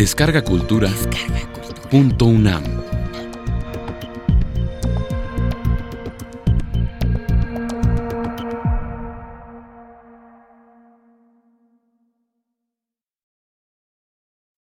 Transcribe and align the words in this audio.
Descarga 0.00 0.42
Cultura. 0.42 0.90
Punto 1.90 2.24
UNAM. 2.24 2.64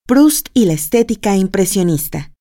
Proust 0.07 0.49
y 0.53 0.67
la 0.67 0.75
estética 0.75 1.37
impresionista. 1.37 2.35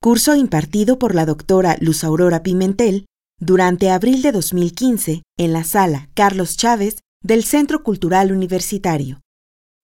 Curso 0.00 0.34
impartido 0.36 0.98
por 0.98 1.14
la 1.14 1.26
doctora 1.26 1.76
Luz 1.80 2.02
Aurora 2.02 2.42
Pimentel 2.42 3.04
durante 3.38 3.90
abril 3.90 4.22
de 4.22 4.32
2015 4.32 5.22
en 5.36 5.52
la 5.52 5.64
sala 5.64 6.08
Carlos 6.14 6.56
Chávez 6.56 7.02
del 7.22 7.44
Centro 7.44 7.82
Cultural 7.82 8.32
Universitario, 8.32 9.20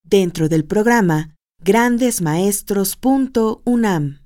dentro 0.03 0.47
del 0.47 0.63
programa 0.63 1.33
grandesmaestros.unam. 1.59 4.19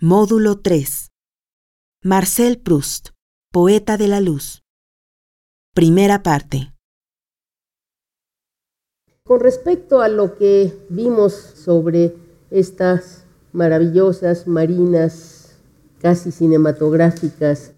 Módulo 0.00 0.58
3. 0.58 1.10
Marcel 2.02 2.58
Proust, 2.58 3.10
poeta 3.52 3.96
de 3.96 4.08
la 4.08 4.20
luz. 4.20 4.64
Primera 5.72 6.24
parte. 6.24 6.74
Con 9.22 9.38
respecto 9.40 10.00
a 10.00 10.08
lo 10.08 10.36
que 10.36 10.76
vimos 10.90 11.32
sobre 11.32 12.16
estas 12.50 13.24
maravillosas 13.52 14.48
marinas 14.48 15.60
casi 16.00 16.32
cinematográficas 16.32 17.70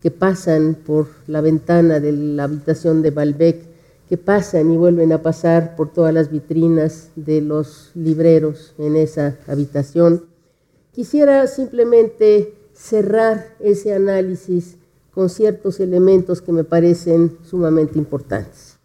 que 0.00 0.10
pasan 0.10 0.74
por 0.74 1.10
la 1.26 1.42
ventana 1.42 2.00
de 2.00 2.12
la 2.12 2.44
habitación 2.44 3.02
de 3.02 3.10
Balbec, 3.10 3.71
que 4.08 4.16
pasan 4.16 4.70
y 4.70 4.76
vuelven 4.76 5.12
a 5.12 5.22
pasar 5.22 5.76
por 5.76 5.92
todas 5.92 6.12
las 6.12 6.30
vitrinas 6.30 7.10
de 7.16 7.40
los 7.40 7.90
libreros 7.94 8.74
en 8.78 8.96
esa 8.96 9.38
habitación. 9.46 10.26
Quisiera 10.92 11.46
simplemente 11.46 12.54
cerrar 12.72 13.56
ese 13.60 13.94
análisis 13.94 14.76
con 15.12 15.28
ciertos 15.28 15.80
elementos 15.80 16.40
que 16.40 16.52
me 16.52 16.64
parecen 16.64 17.38
sumamente 17.42 17.98
importantes. 17.98 18.78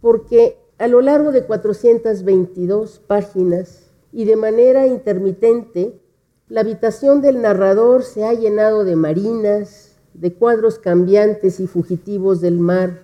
Porque 0.00 0.58
a 0.78 0.88
lo 0.88 1.00
largo 1.00 1.32
de 1.32 1.44
422 1.44 3.00
páginas 3.06 3.90
y 4.12 4.24
de 4.24 4.36
manera 4.36 4.86
intermitente, 4.86 6.00
la 6.48 6.60
habitación 6.60 7.20
del 7.20 7.40
narrador 7.40 8.02
se 8.02 8.24
ha 8.24 8.32
llenado 8.32 8.84
de 8.84 8.96
marinas, 8.96 9.96
de 10.14 10.34
cuadros 10.34 10.78
cambiantes 10.78 11.58
y 11.58 11.66
fugitivos 11.66 12.40
del 12.40 12.58
mar, 12.58 13.03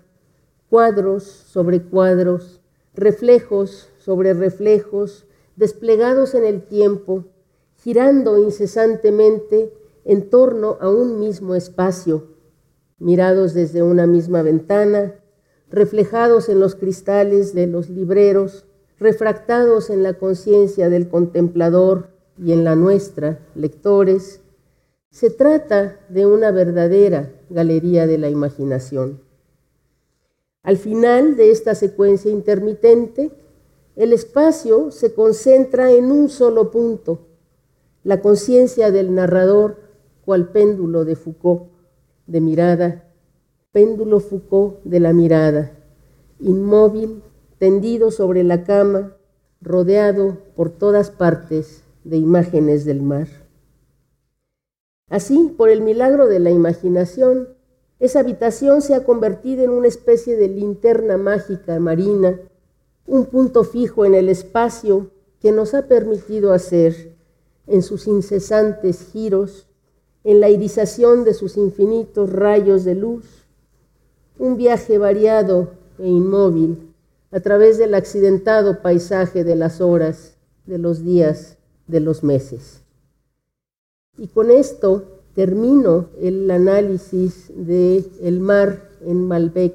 cuadros 0.71 1.25
sobre 1.25 1.83
cuadros, 1.83 2.61
reflejos 2.95 3.89
sobre 3.99 4.33
reflejos, 4.35 5.27
desplegados 5.57 6.35
en 6.35 6.45
el 6.45 6.63
tiempo, 6.63 7.25
girando 7.75 8.39
incesantemente 8.39 9.75
en 10.05 10.31
torno 10.31 10.79
a 10.81 10.89
un 10.89 11.19
mismo 11.19 11.57
espacio, 11.57 12.29
mirados 12.99 13.53
desde 13.53 13.83
una 13.83 14.07
misma 14.07 14.43
ventana, 14.43 15.17
reflejados 15.69 16.49
en 16.49 16.61
los 16.61 16.77
cristales 16.77 17.53
de 17.53 17.67
los 17.67 17.91
libreros, 17.91 18.65
refractados 18.99 19.91
en 19.91 20.05
la 20.05 20.15
conciencia 20.15 20.89
del 20.89 21.09
contemplador 21.09 22.11
y 22.39 22.53
en 22.53 22.63
la 22.63 22.77
nuestra, 22.77 23.41
lectores, 23.57 24.41
se 25.11 25.31
trata 25.31 25.99
de 26.09 26.27
una 26.27 26.53
verdadera 26.53 27.33
galería 27.51 28.07
de 28.07 28.19
la 28.19 28.29
imaginación. 28.29 29.30
Al 30.63 30.77
final 30.77 31.37
de 31.37 31.51
esta 31.51 31.75
secuencia 31.75 32.31
intermitente, 32.31 33.31
el 33.97 34.13
espacio 34.13 34.91
se 34.91 35.15
concentra 35.15 35.93
en 35.93 36.11
un 36.11 36.29
solo 36.29 36.71
punto, 36.71 37.27
la 38.05 38.21
conciencia 38.21 38.91
del 38.91 39.15
narrador, 39.15 39.77
cual 40.25 40.53
péndulo 40.53 41.05
de 41.05 41.17
Foucault, 41.17 41.65
de 42.27 42.41
mirada, 42.41 43.13
péndulo 43.73 44.21
Foucault 44.21 44.83
de 44.85 45.01
la 45.01 45.13
mirada, 45.13 45.73
inmóvil, 46.39 47.23
tendido 47.59 48.11
sobre 48.11 48.45
la 48.45 48.65
cama, 48.65 49.17
rodeado 49.61 50.39
por 50.57 50.71
todas 50.71 51.11
partes 51.11 51.83
de 52.05 52.17
imágenes 52.17 52.85
del 52.85 53.03
mar. 53.03 53.29
Así, 55.09 55.55
por 55.57 55.69
el 55.69 55.83
milagro 55.83 56.29
de 56.29 56.39
la 56.39 56.51
imaginación, 56.51 57.49
esa 58.01 58.21
habitación 58.21 58.81
se 58.81 58.95
ha 58.95 59.05
convertido 59.05 59.63
en 59.63 59.71
una 59.71 59.87
especie 59.87 60.37
de 60.37 60.49
linterna 60.49 61.19
mágica 61.19 61.79
marina, 61.79 62.41
un 63.07 63.27
punto 63.27 63.63
fijo 63.63 64.07
en 64.07 64.15
el 64.15 64.31
espacio 64.31 65.11
que 65.41 65.53
nos 65.53 65.75
ha 65.75 65.87
permitido 65.87 66.53
hacer, 66.53 67.15
en 67.67 67.83
sus 67.83 68.07
incesantes 68.07 69.07
giros, 69.13 69.67
en 70.25 70.41
la 70.41 70.49
irisación 70.49 71.25
de 71.25 71.35
sus 71.35 71.57
infinitos 71.57 72.33
rayos 72.33 72.85
de 72.85 72.95
luz, 72.95 73.47
un 74.39 74.57
viaje 74.57 74.97
variado 74.97 75.69
e 75.99 76.09
inmóvil 76.09 76.95
a 77.31 77.41
través 77.41 77.77
del 77.77 77.95
accidentado 77.95 78.81
paisaje 78.81 79.45
de 79.45 79.57
las 79.57 79.81
horas, 79.81 80.37
de 80.65 80.79
los 80.79 81.05
días, 81.05 81.59
de 81.87 82.01
los 82.01 82.25
meses. 82.25 82.81
Y 84.17 84.29
con 84.29 84.51
esto 84.51 85.20
termino 85.35 86.09
el 86.21 86.51
análisis 86.51 87.51
del 87.55 88.07
el 88.21 88.41
mar 88.41 88.89
en 89.05 89.27
Malbec, 89.27 89.75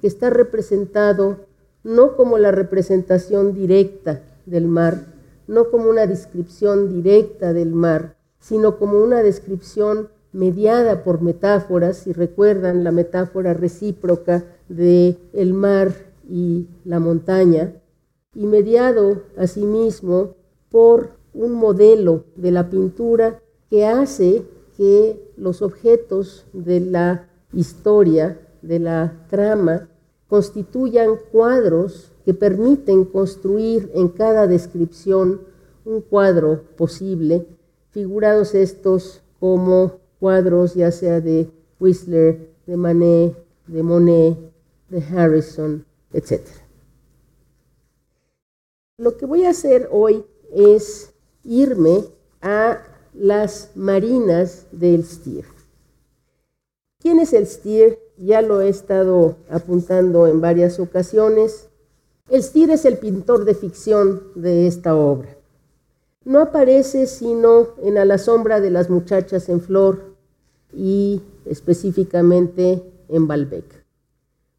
que 0.00 0.06
está 0.06 0.30
representado 0.30 1.46
no 1.82 2.16
como 2.16 2.38
la 2.38 2.50
representación 2.50 3.54
directa 3.54 4.22
del 4.44 4.66
mar, 4.66 5.06
no 5.46 5.70
como 5.70 5.88
una 5.88 6.06
descripción 6.06 6.88
directa 6.88 7.52
del 7.52 7.72
mar, 7.72 8.16
sino 8.40 8.78
como 8.78 9.02
una 9.02 9.22
descripción 9.22 10.08
mediada 10.32 11.04
por 11.04 11.22
metáforas, 11.22 11.98
si 11.98 12.12
recuerdan 12.12 12.84
la 12.84 12.92
metáfora 12.92 13.54
recíproca 13.54 14.44
de 14.68 15.16
el 15.32 15.54
mar 15.54 15.92
y 16.28 16.66
la 16.84 17.00
montaña, 17.00 17.72
y 18.34 18.46
mediado 18.46 19.22
asimismo 19.38 20.34
por 20.70 21.10
un 21.32 21.52
modelo 21.52 22.24
de 22.36 22.50
la 22.50 22.68
pintura 22.68 23.40
que 23.70 23.86
hace 23.86 24.42
que 24.76 25.32
los 25.36 25.62
objetos 25.62 26.46
de 26.52 26.80
la 26.80 27.28
historia, 27.52 28.38
de 28.62 28.78
la 28.78 29.26
trama, 29.30 29.88
constituyan 30.28 31.16
cuadros 31.32 32.12
que 32.24 32.34
permiten 32.34 33.04
construir 33.04 33.90
en 33.94 34.08
cada 34.08 34.46
descripción 34.46 35.40
un 35.84 36.00
cuadro 36.00 36.64
posible, 36.76 37.46
figurados 37.90 38.54
estos 38.54 39.22
como 39.38 40.00
cuadros 40.18 40.74
ya 40.74 40.90
sea 40.90 41.20
de 41.20 41.48
Whistler, 41.78 42.50
de 42.66 42.76
Manet, 42.76 43.36
de 43.66 43.82
Monet, 43.82 44.36
de 44.88 45.02
Harrison, 45.02 45.84
etc. 46.12 46.40
Lo 48.98 49.16
que 49.16 49.26
voy 49.26 49.44
a 49.44 49.50
hacer 49.50 49.88
hoy 49.92 50.24
es 50.52 51.12
irme 51.44 52.04
a 52.40 52.82
las 53.18 53.70
marinas 53.74 54.66
del 54.72 55.04
Stier. 55.04 55.46
¿Quién 57.00 57.18
es 57.18 57.32
el 57.32 57.46
Stier? 57.46 57.98
Ya 58.18 58.42
lo 58.42 58.60
he 58.60 58.68
estado 58.68 59.36
apuntando 59.50 60.26
en 60.26 60.40
varias 60.40 60.78
ocasiones. 60.78 61.68
El 62.28 62.42
Stier 62.42 62.70
es 62.70 62.84
el 62.84 62.98
pintor 62.98 63.44
de 63.44 63.54
ficción 63.54 64.22
de 64.34 64.66
esta 64.66 64.94
obra. 64.94 65.36
No 66.24 66.40
aparece 66.40 67.06
sino 67.06 67.68
en 67.82 67.98
A 67.98 68.04
la 68.04 68.18
sombra 68.18 68.60
de 68.60 68.70
las 68.70 68.90
muchachas 68.90 69.48
en 69.48 69.60
flor 69.60 70.16
y 70.72 71.22
específicamente 71.44 72.82
en 73.08 73.26
Balbec. 73.26 73.64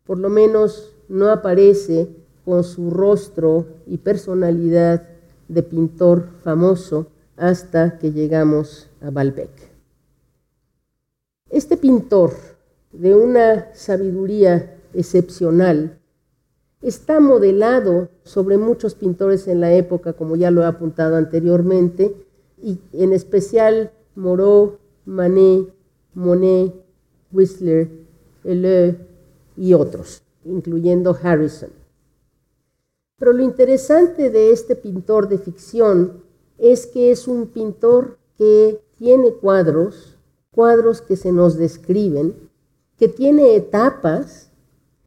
Por 0.06 0.18
lo 0.18 0.30
menos 0.30 0.96
no 1.10 1.30
aparece 1.30 2.08
con 2.46 2.64
su 2.64 2.90
rostro 2.90 3.66
y 3.86 3.98
personalidad 3.98 5.08
de 5.48 5.64
pintor 5.64 6.30
famoso 6.44 7.08
hasta 7.38 7.98
que 8.00 8.12
llegamos 8.12 8.90
a 9.00 9.12
Balbec. 9.12 9.52
Este 11.50 11.78
pintor, 11.78 12.34
de 12.92 13.16
una 13.16 13.74
sabiduría 13.74 14.78
excepcional, 14.94 16.00
está 16.82 17.20
modelado 17.20 18.10
sobre 18.24 18.58
muchos 18.58 18.96
pintores 18.96 19.48
en 19.48 19.62
la 19.62 19.74
época, 19.74 20.14
como 20.14 20.36
ya 20.36 20.52
lo 20.52 20.62
he 20.62 20.66
apuntado 20.66 21.16
anteriormente, 21.16 22.16
y 22.62 22.80
en 22.92 23.14
especial 23.14 23.92
Moreau, 24.16 24.80
Manet, 25.06 25.74
Monet, 26.14 26.74
Whistler, 27.32 27.90
Helleu 28.44 28.96
y 29.56 29.74
otros, 29.74 30.24
incluyendo 30.44 31.18
Harrison. 31.22 31.70
Pero 33.20 33.34
lo 33.34 33.44
interesante 33.44 34.30
de 34.30 34.52
este 34.52 34.76
pintor 34.76 35.28
de 35.30 35.38
ficción 35.38 36.27
es 36.58 36.88
que 36.88 37.12
es 37.12 37.28
un 37.28 37.48
pintor 37.48 38.18
que 38.38 38.82
tiene 38.98 39.34
cuadros, 39.34 40.18
cuadros 40.52 41.02
que 41.02 41.16
se 41.16 41.32
nos 41.32 41.58
describen, 41.58 42.36
que 42.98 43.08
tiene 43.08 43.56
etapas, 43.56 44.52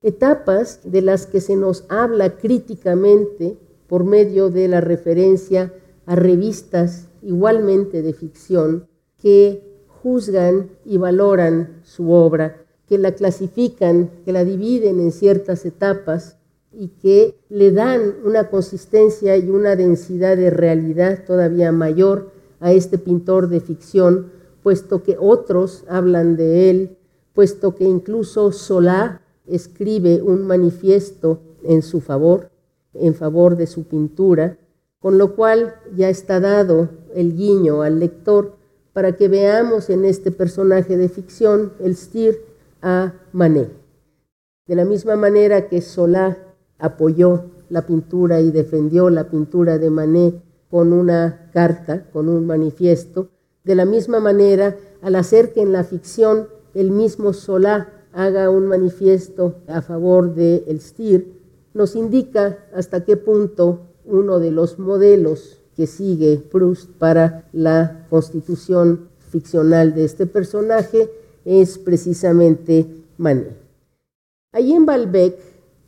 etapas 0.03 0.81
de 0.85 1.03
las 1.03 1.27
que 1.27 1.41
se 1.41 1.57
nos 1.57 1.85
habla 1.89 2.37
críticamente 2.39 3.59
por 3.89 4.05
medio 4.05 4.51
de 4.51 4.69
la 4.69 4.81
referencia 4.81 5.75
a 6.07 6.15
revistas 6.15 7.09
igualmente 7.23 8.03
de 8.03 8.13
ficción 8.13 8.89
que 9.19 9.85
juzgan 9.89 10.71
y 10.85 10.97
valoran 10.97 11.81
su 11.85 12.13
obra, 12.13 12.65
que 12.87 12.99
la 12.99 13.13
clasifican, 13.13 14.11
que 14.25 14.33
la 14.33 14.45
dividen 14.45 15.01
en 15.01 15.13
ciertas 15.13 15.65
etapas 15.67 16.40
y 16.73 16.89
que 16.89 17.37
le 17.49 17.73
dan 17.73 18.17
una 18.25 18.49
consistencia 18.49 19.37
y 19.37 19.51
una 19.51 19.77
densidad 19.77 20.37
de 20.37 20.51
realidad 20.51 21.25
todavía 21.27 21.73
mayor 21.73 22.31
a 22.61 22.73
este 22.73 22.99
pintor 22.99 23.49
de 23.49 23.61
ficción, 23.61 24.31
puesto 24.63 25.03
que 25.03 25.17
otros 25.19 25.85
hablan 25.89 26.37
de 26.37 26.71
él, 26.71 26.99
puesto 27.35 27.75
que 27.75 27.85
incluso 27.85 28.53
Solá 28.53 29.23
escribe 29.47 30.23
un 30.23 30.47
manifiesto 30.47 31.41
en 31.65 31.83
su 31.83 32.01
favor, 32.01 32.51
en 32.95 33.15
favor 33.15 33.57
de 33.57 33.67
su 33.67 33.85
pintura, 33.85 34.59
con 35.01 35.19
lo 35.19 35.35
cual 35.35 35.75
ya 35.97 36.09
está 36.09 36.41
dado 36.41 36.91
el 37.15 37.35
guiño 37.37 37.83
al 37.83 37.99
lector 37.99 38.57
para 38.93 39.17
que 39.17 39.29
veamos 39.29 39.89
en 39.89 40.05
este 40.05 40.31
personaje 40.31 40.97
de 40.97 41.09
ficción 41.09 41.73
el 41.81 41.97
Stir 41.97 42.39
a 42.83 43.15
Manet. 43.33 43.71
De 44.67 44.75
la 44.75 44.85
misma 44.85 45.17
manera 45.17 45.69
que 45.69 45.81
Solá 45.81 46.50
apoyó 46.81 47.45
la 47.69 47.87
pintura 47.87 48.41
y 48.41 48.51
defendió 48.51 49.11
la 49.11 49.31
pintura 49.31 49.79
de 49.79 49.91
Manet 49.91 50.43
con 50.71 50.93
una 50.93 51.51
carta, 51.53 52.05
con 52.13 52.29
un 52.29 52.47
manifiesto, 52.47 53.29
de 53.65 53.75
la 53.75 53.85
misma 53.85 54.21
manera, 54.21 54.77
al 55.03 55.17
hacer 55.17 55.53
que 55.53 55.63
en 55.63 55.73
la 55.73 55.85
ficción 55.85 56.49
el 56.75 56.91
mismo 56.91 57.33
Solá 57.33 57.89
haga 58.13 58.51
un 58.51 58.67
manifiesto 58.67 59.57
a 59.67 59.83
favor 59.83 60.35
de 60.35 60.65
el 60.67 60.81
Stir, 60.81 61.41
nos 61.75 61.95
indica 61.95 62.59
hasta 62.75 63.05
qué 63.05 63.17
punto 63.17 63.81
uno 64.05 64.39
de 64.41 64.51
los 64.51 64.79
modelos 64.79 65.61
que 65.77 65.87
sigue 65.87 66.39
Proust 66.51 66.91
para 66.99 67.49
la 67.53 68.07
constitución 68.11 69.09
ficcional 69.19 69.95
de 69.95 70.05
este 70.05 70.27
personaje 70.27 71.11
es 71.45 71.79
precisamente 71.79 72.87
Manet. 73.17 73.57
Allí 74.53 74.73
en 74.73 74.85
Balbec, 74.85 75.39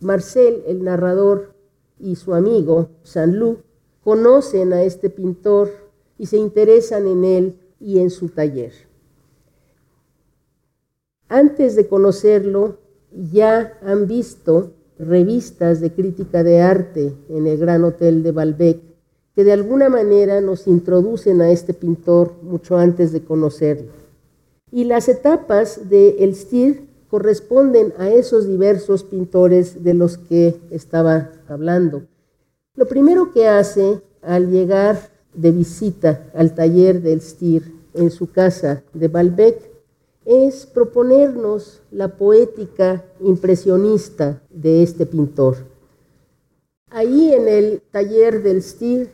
Marcel, 0.02 0.62
el 0.66 0.84
narrador, 0.84 1.54
y 1.98 2.16
su 2.16 2.34
amigo, 2.34 2.88
Saint-Loup, 3.04 3.60
conocen 4.02 4.72
a 4.72 4.82
este 4.82 5.08
pintor 5.08 5.70
y 6.18 6.26
se 6.26 6.36
interesan 6.36 7.06
en 7.06 7.24
él 7.24 7.58
y 7.80 8.00
en 8.00 8.10
su 8.10 8.28
taller. 8.28 8.72
Antes 11.28 11.76
de 11.76 11.86
conocerlo, 11.86 12.78
ya 13.12 13.78
han 13.82 14.06
visto 14.06 14.72
revistas 14.98 15.80
de 15.80 15.92
crítica 15.92 16.42
de 16.42 16.60
arte 16.60 17.14
en 17.28 17.46
el 17.46 17.58
Gran 17.58 17.84
Hotel 17.84 18.22
de 18.22 18.32
Balbec 18.32 18.80
que 19.34 19.44
de 19.44 19.52
alguna 19.52 19.88
manera 19.88 20.40
nos 20.40 20.66
introducen 20.66 21.40
a 21.40 21.50
este 21.50 21.72
pintor 21.72 22.34
mucho 22.42 22.76
antes 22.76 23.12
de 23.12 23.22
conocerlo. 23.22 23.90
Y 24.70 24.84
las 24.84 25.08
etapas 25.08 25.88
de 25.88 26.16
El 26.20 26.34
Stir 26.34 26.86
corresponden 27.12 27.92
a 27.98 28.08
esos 28.08 28.48
diversos 28.48 29.04
pintores 29.04 29.84
de 29.84 29.92
los 29.92 30.16
que 30.16 30.58
estaba 30.70 31.30
hablando. 31.46 32.04
Lo 32.74 32.88
primero 32.88 33.32
que 33.34 33.46
hace 33.46 34.00
al 34.22 34.50
llegar 34.50 35.10
de 35.34 35.50
visita 35.50 36.30
al 36.34 36.54
taller 36.54 37.02
del 37.02 37.20
Stir 37.20 37.70
en 37.92 38.10
su 38.10 38.30
casa 38.30 38.82
de 38.94 39.08
Balbec 39.08 39.60
es 40.24 40.64
proponernos 40.64 41.82
la 41.90 42.16
poética 42.16 43.04
impresionista 43.20 44.40
de 44.48 44.82
este 44.82 45.04
pintor. 45.04 45.56
Ahí 46.88 47.34
en 47.34 47.46
el 47.46 47.82
taller 47.90 48.42
del 48.42 48.62
Stir 48.62 49.10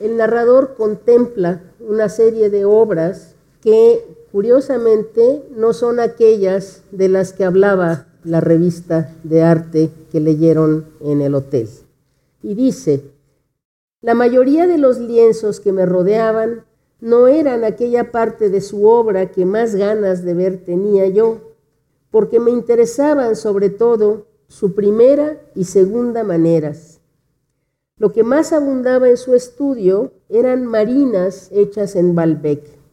el 0.00 0.16
narrador 0.16 0.76
contempla 0.78 1.62
una 1.78 2.08
serie 2.08 2.48
de 2.48 2.64
obras 2.64 3.34
que 3.60 4.23
curiosamente 4.34 5.44
no 5.54 5.72
son 5.72 6.00
aquellas 6.00 6.82
de 6.90 7.08
las 7.08 7.32
que 7.32 7.44
hablaba 7.44 8.08
la 8.24 8.40
revista 8.40 9.14
de 9.22 9.44
arte 9.44 9.90
que 10.10 10.18
leyeron 10.18 10.86
en 10.98 11.20
el 11.20 11.36
hotel. 11.36 11.68
Y 12.42 12.56
dice, 12.56 13.12
la 14.00 14.14
mayoría 14.14 14.66
de 14.66 14.76
los 14.76 14.98
lienzos 14.98 15.60
que 15.60 15.70
me 15.70 15.86
rodeaban 15.86 16.64
no 17.00 17.28
eran 17.28 17.62
aquella 17.62 18.10
parte 18.10 18.50
de 18.50 18.60
su 18.60 18.88
obra 18.88 19.30
que 19.30 19.44
más 19.44 19.76
ganas 19.76 20.24
de 20.24 20.34
ver 20.34 20.64
tenía 20.64 21.06
yo, 21.06 21.52
porque 22.10 22.40
me 22.40 22.50
interesaban 22.50 23.36
sobre 23.36 23.70
todo 23.70 24.26
su 24.48 24.74
primera 24.74 25.40
y 25.54 25.62
segunda 25.62 26.24
maneras 26.24 26.94
lo 27.96 28.10
que 28.10 28.24
más 28.24 28.52
abundaba 28.52 29.08
en 29.08 29.16
su 29.16 29.36
estudio 29.36 30.10
eran 30.28 30.66
marinas 30.66 31.48
hechas 31.52 31.94
en 31.94 32.16
Balbec. 32.16 32.83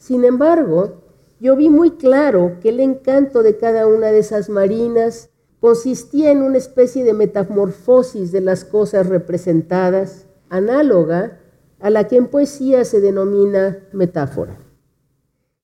Sin 0.00 0.24
embargo, 0.24 1.02
yo 1.40 1.56
vi 1.56 1.68
muy 1.68 1.90
claro 1.90 2.56
que 2.62 2.70
el 2.70 2.80
encanto 2.80 3.42
de 3.42 3.58
cada 3.58 3.86
una 3.86 4.06
de 4.06 4.20
esas 4.20 4.48
marinas 4.48 5.28
consistía 5.60 6.30
en 6.30 6.40
una 6.40 6.56
especie 6.56 7.04
de 7.04 7.12
metamorfosis 7.12 8.32
de 8.32 8.40
las 8.40 8.64
cosas 8.64 9.06
representadas, 9.08 10.26
análoga 10.48 11.38
a 11.80 11.90
la 11.90 12.08
que 12.08 12.16
en 12.16 12.28
poesía 12.28 12.86
se 12.86 13.02
denomina 13.02 13.78
metáfora. 13.92 14.58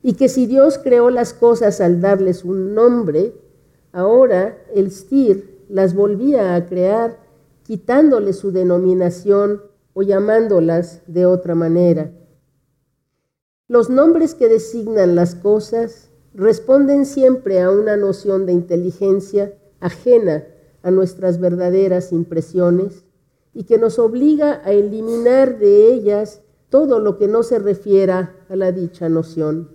Y 0.03 0.13
que 0.13 0.29
si 0.29 0.45
Dios 0.45 0.79
creó 0.79 1.09
las 1.09 1.33
cosas 1.33 1.81
al 1.81 2.03
darles 2.03 2.45
un 2.45 2.75
nombre, 2.75 3.33
ahora 3.91 4.59
el 4.75 4.91
Stir 4.91 5.65
las 5.71 5.95
volvía 5.95 6.55
a 6.55 6.67
crear 6.67 7.19
quitándole 7.63 8.35
su 8.35 8.53
denominación 8.53 9.63
o 9.95 10.03
llamándolas 10.03 11.01
de 11.07 11.25
otra 11.25 11.55
manera. 11.55 12.11
Los 13.69 13.91
nombres 13.91 14.35
que 14.35 14.49
designan 14.49 15.15
las 15.15 15.35
cosas 15.35 16.11
responden 16.35 17.07
siempre 17.07 17.61
a 17.61 17.71
una 17.71 17.97
noción 17.97 18.47
de 18.47 18.53
inteligencia 18.53 19.55
ajena 19.81 20.47
a 20.83 20.91
nuestras 20.91 21.41
verdaderas 21.41 22.13
impresiones 22.13 23.05
y 23.53 23.65
que 23.65 23.79
nos 23.79 23.99
obliga 23.99 24.61
a 24.65 24.73
eliminar 24.73 25.59
de 25.59 25.93
ellas 25.93 26.43
todo 26.69 27.01
lo 27.01 27.17
que 27.17 27.29
no 27.29 27.43
se 27.43 27.59
refiera 27.59 28.37
a 28.49 28.57
la 28.57 28.73
dicha 28.73 29.09
noción. 29.09 29.71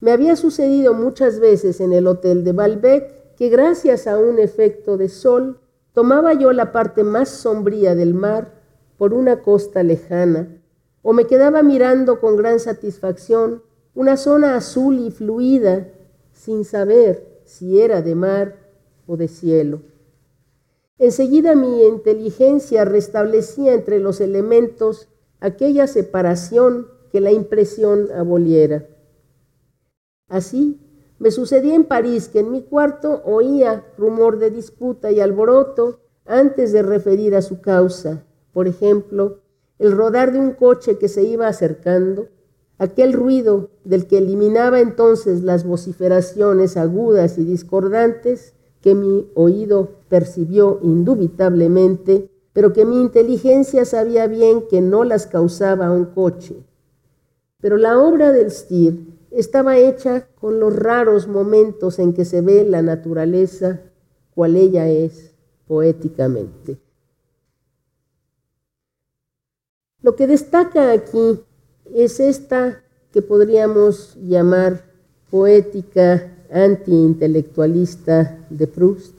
Me 0.00 0.12
había 0.12 0.36
sucedido 0.36 0.92
muchas 0.92 1.40
veces 1.40 1.80
en 1.80 1.92
el 1.92 2.06
hotel 2.06 2.44
de 2.44 2.52
Balbec 2.52 3.34
que 3.36 3.48
gracias 3.48 4.06
a 4.06 4.18
un 4.18 4.38
efecto 4.38 4.96
de 4.96 5.08
sol 5.08 5.60
Tomaba 5.94 6.32
yo 6.34 6.52
la 6.52 6.72
parte 6.72 7.04
más 7.04 7.28
sombría 7.28 7.94
del 7.94 8.14
mar 8.14 8.50
por 8.98 9.14
una 9.14 9.42
costa 9.42 9.84
lejana, 9.84 10.60
o 11.04 11.12
me 11.12 11.26
quedaba 11.26 11.62
mirando 11.62 12.18
con 12.18 12.36
gran 12.36 12.58
satisfacción 12.58 13.62
una 13.94 14.16
zona 14.16 14.56
azul 14.56 14.98
y 14.98 15.10
fluida, 15.10 15.86
sin 16.32 16.64
saber 16.64 17.42
si 17.44 17.78
era 17.80 18.00
de 18.00 18.14
mar 18.14 18.56
o 19.06 19.16
de 19.16 19.28
cielo. 19.28 19.82
Enseguida 20.98 21.54
mi 21.54 21.84
inteligencia 21.84 22.86
restablecía 22.86 23.74
entre 23.74 24.00
los 24.00 24.20
elementos 24.22 25.08
aquella 25.40 25.86
separación 25.86 26.88
que 27.12 27.20
la 27.20 27.32
impresión 27.32 28.10
aboliera. 28.10 28.88
Así, 30.26 30.80
me 31.18 31.30
sucedía 31.30 31.74
en 31.74 31.84
París 31.84 32.28
que 32.28 32.40
en 32.40 32.50
mi 32.50 32.62
cuarto 32.62 33.22
oía 33.26 33.84
rumor 33.98 34.38
de 34.38 34.50
disputa 34.50 35.12
y 35.12 35.20
alboroto 35.20 36.00
antes 36.24 36.72
de 36.72 36.82
referir 36.82 37.36
a 37.36 37.42
su 37.42 37.60
causa. 37.60 38.24
Por 38.52 38.66
ejemplo, 38.68 39.43
el 39.84 39.92
rodar 39.92 40.32
de 40.32 40.38
un 40.38 40.52
coche 40.52 40.98
que 40.98 41.08
se 41.08 41.22
iba 41.22 41.48
acercando, 41.48 42.28
aquel 42.78 43.12
ruido 43.12 43.70
del 43.84 44.06
que 44.06 44.18
eliminaba 44.18 44.80
entonces 44.80 45.42
las 45.42 45.64
vociferaciones 45.64 46.76
agudas 46.76 47.38
y 47.38 47.44
discordantes 47.44 48.54
que 48.80 48.94
mi 48.94 49.30
oído 49.34 49.92
percibió 50.08 50.78
indubitablemente, 50.82 52.30
pero 52.52 52.72
que 52.72 52.84
mi 52.84 53.00
inteligencia 53.00 53.84
sabía 53.84 54.26
bien 54.26 54.68
que 54.68 54.80
no 54.80 55.04
las 55.04 55.26
causaba 55.26 55.90
un 55.90 56.04
coche. 56.06 56.64
Pero 57.60 57.78
la 57.78 57.98
obra 57.98 58.30
del 58.32 58.50
Stier 58.50 58.94
estaba 59.30 59.78
hecha 59.78 60.28
con 60.34 60.60
los 60.60 60.76
raros 60.76 61.26
momentos 61.26 61.98
en 61.98 62.12
que 62.12 62.24
se 62.24 62.42
ve 62.42 62.64
la 62.64 62.82
naturaleza 62.82 63.80
cual 64.34 64.56
ella 64.56 64.88
es 64.88 65.34
poéticamente. 65.66 66.78
Lo 70.04 70.16
que 70.16 70.26
destaca 70.26 70.92
aquí 70.92 71.40
es 71.94 72.20
esta 72.20 72.82
que 73.10 73.22
podríamos 73.22 74.14
llamar 74.16 74.84
poética 75.30 76.30
antiintelectualista 76.52 78.38
de 78.50 78.66
Proust, 78.66 79.14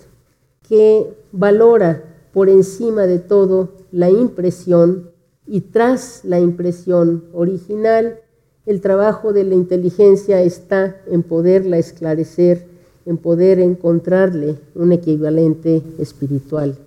que 0.69 1.07
valora 1.31 2.03
por 2.31 2.49
encima 2.49 3.07
de 3.07 3.17
todo 3.17 3.69
la 3.91 4.11
impresión 4.11 5.09
y 5.47 5.61
tras 5.61 6.23
la 6.23 6.39
impresión 6.39 7.23
original 7.33 8.19
el 8.67 8.79
trabajo 8.79 9.33
de 9.33 9.43
la 9.43 9.55
inteligencia 9.55 10.43
está 10.43 11.01
en 11.07 11.23
poderla 11.23 11.79
esclarecer, 11.79 12.67
en 13.07 13.17
poder 13.17 13.57
encontrarle 13.57 14.59
un 14.75 14.91
equivalente 14.91 15.81
espiritual. 15.97 16.77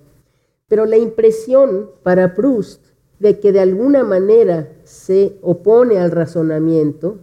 Pero 0.69 0.85
la 0.85 0.95
impresión 0.95 1.89
para 2.01 2.33
Proust 2.33 2.88
de 3.19 3.39
que 3.39 3.51
de 3.51 3.59
alguna 3.59 4.03
manera 4.03 4.69
se 4.83 5.37
opone 5.41 5.99
al 5.99 6.11
razonamiento, 6.11 7.19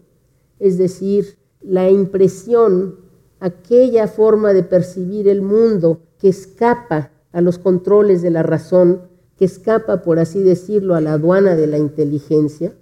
es 0.59 0.79
decir, 0.79 1.37
la 1.61 1.91
impresión, 1.91 2.97
aquella 3.41 4.07
forma 4.07 4.53
de 4.53 4.63
percibir 4.63 5.29
el 5.29 5.43
mundo 5.43 6.01
que 6.19 6.29
escapa 6.29 7.11
a 7.33 7.41
los 7.41 7.59
controles 7.59 8.23
de 8.23 8.31
la 8.31 8.43
razón, 8.43 9.03
que 9.37 9.45
escapa, 9.45 10.03
por 10.03 10.19
así 10.19 10.41
decirlo, 10.41 10.95
a 10.95 11.01
la 11.01 11.15
aduana 11.15 11.57
de 11.57 11.67
la 11.67 11.79
inteligencia 11.79 12.73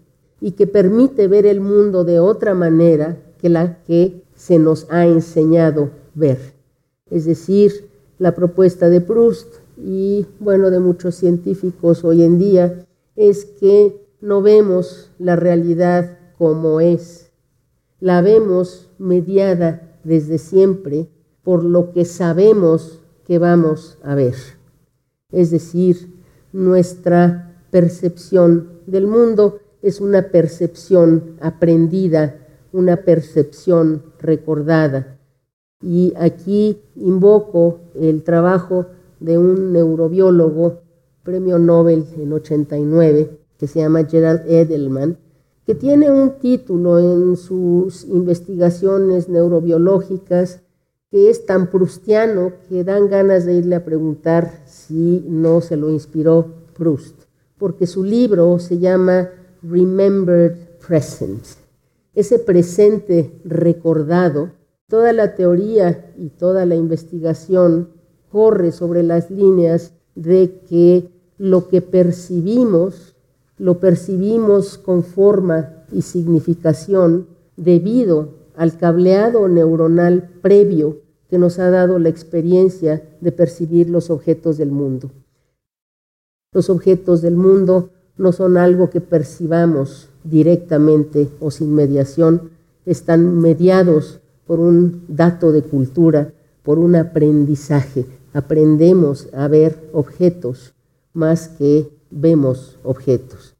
y 0.40 0.52
que 0.52 0.66
permite 0.66 1.26
ver 1.26 1.46
el 1.46 1.60
mundo 1.60 2.04
de 2.04 2.20
otra 2.20 2.54
manera 2.54 3.16
que 3.38 3.48
la 3.48 3.82
que 3.84 4.22
se 4.36 4.58
nos 4.58 4.86
ha 4.90 5.06
enseñado 5.06 5.90
ver. 6.14 6.38
Es 7.10 7.24
decir, 7.24 7.88
la 8.18 8.34
propuesta 8.34 8.88
de 8.88 9.00
Proust 9.00 9.56
y, 9.76 10.26
bueno, 10.38 10.70
de 10.70 10.78
muchos 10.78 11.16
científicos 11.16 12.04
hoy 12.04 12.22
en 12.22 12.38
día 12.38 12.86
es 13.16 13.44
que 13.44 14.06
no 14.20 14.42
vemos 14.42 15.10
la 15.18 15.36
realidad 15.36 16.18
como 16.38 16.80
es, 16.80 17.30
la 18.00 18.20
vemos 18.22 18.90
mediada 18.98 19.98
desde 20.04 20.38
siempre 20.38 21.08
por 21.42 21.62
lo 21.64 21.92
que 21.92 22.04
sabemos 22.04 23.00
que 23.24 23.38
vamos 23.38 23.98
a 24.02 24.14
ver. 24.14 24.34
Es 25.30 25.50
decir, 25.50 26.14
nuestra 26.52 27.60
percepción 27.70 28.80
del 28.86 29.06
mundo 29.06 29.60
es 29.82 30.00
una 30.00 30.28
percepción 30.28 31.36
aprendida, 31.40 32.46
una 32.72 33.04
percepción 33.04 34.02
recordada. 34.18 35.18
Y 35.82 36.14
aquí 36.16 36.80
invoco 36.94 37.80
el 37.94 38.22
trabajo 38.22 38.86
de 39.20 39.36
un 39.36 39.72
neurobiólogo, 39.72 40.83
premio 41.24 41.58
Nobel 41.58 42.06
en 42.16 42.32
89, 42.32 43.30
que 43.58 43.66
se 43.66 43.80
llama 43.80 44.04
Gerald 44.04 44.42
Edelman, 44.46 45.18
que 45.66 45.74
tiene 45.74 46.10
un 46.10 46.38
título 46.38 46.98
en 46.98 47.36
sus 47.36 48.04
investigaciones 48.04 49.28
neurobiológicas 49.28 50.60
que 51.10 51.30
es 51.30 51.46
tan 51.46 51.70
prustiano 51.70 52.52
que 52.68 52.84
dan 52.84 53.08
ganas 53.08 53.46
de 53.46 53.54
irle 53.54 53.76
a 53.76 53.84
preguntar 53.84 54.62
si 54.66 55.24
no 55.26 55.60
se 55.60 55.76
lo 55.76 55.88
inspiró 55.90 56.46
Proust, 56.76 57.14
porque 57.56 57.86
su 57.86 58.04
libro 58.04 58.58
se 58.58 58.78
llama 58.78 59.30
Remembered 59.62 60.56
Present, 60.86 61.44
ese 62.14 62.38
presente 62.38 63.32
recordado. 63.44 64.50
Toda 64.88 65.12
la 65.12 65.34
teoría 65.34 66.12
y 66.18 66.28
toda 66.28 66.66
la 66.66 66.74
investigación 66.74 67.88
corre 68.30 68.70
sobre 68.72 69.02
las 69.02 69.30
líneas 69.30 69.94
de 70.14 70.60
que 70.68 71.13
lo 71.38 71.68
que 71.68 71.82
percibimos, 71.82 73.14
lo 73.58 73.78
percibimos 73.78 74.78
con 74.78 75.02
forma 75.02 75.84
y 75.92 76.02
significación 76.02 77.26
debido 77.56 78.30
al 78.56 78.76
cableado 78.76 79.48
neuronal 79.48 80.30
previo 80.42 80.98
que 81.28 81.38
nos 81.38 81.58
ha 81.58 81.70
dado 81.70 81.98
la 81.98 82.08
experiencia 82.08 83.02
de 83.20 83.32
percibir 83.32 83.90
los 83.90 84.10
objetos 84.10 84.56
del 84.58 84.70
mundo. 84.70 85.10
Los 86.52 86.70
objetos 86.70 87.22
del 87.22 87.36
mundo 87.36 87.90
no 88.16 88.32
son 88.32 88.56
algo 88.56 88.90
que 88.90 89.00
percibamos 89.00 90.08
directamente 90.22 91.28
o 91.40 91.50
sin 91.50 91.74
mediación, 91.74 92.50
están 92.86 93.40
mediados 93.40 94.20
por 94.46 94.60
un 94.60 95.04
dato 95.08 95.52
de 95.52 95.62
cultura, 95.62 96.32
por 96.62 96.78
un 96.78 96.96
aprendizaje. 96.96 98.06
Aprendemos 98.32 99.28
a 99.32 99.48
ver 99.48 99.90
objetos 99.92 100.74
más 101.14 101.48
que 101.48 101.88
vemos 102.10 102.78
objetos. 102.82 103.56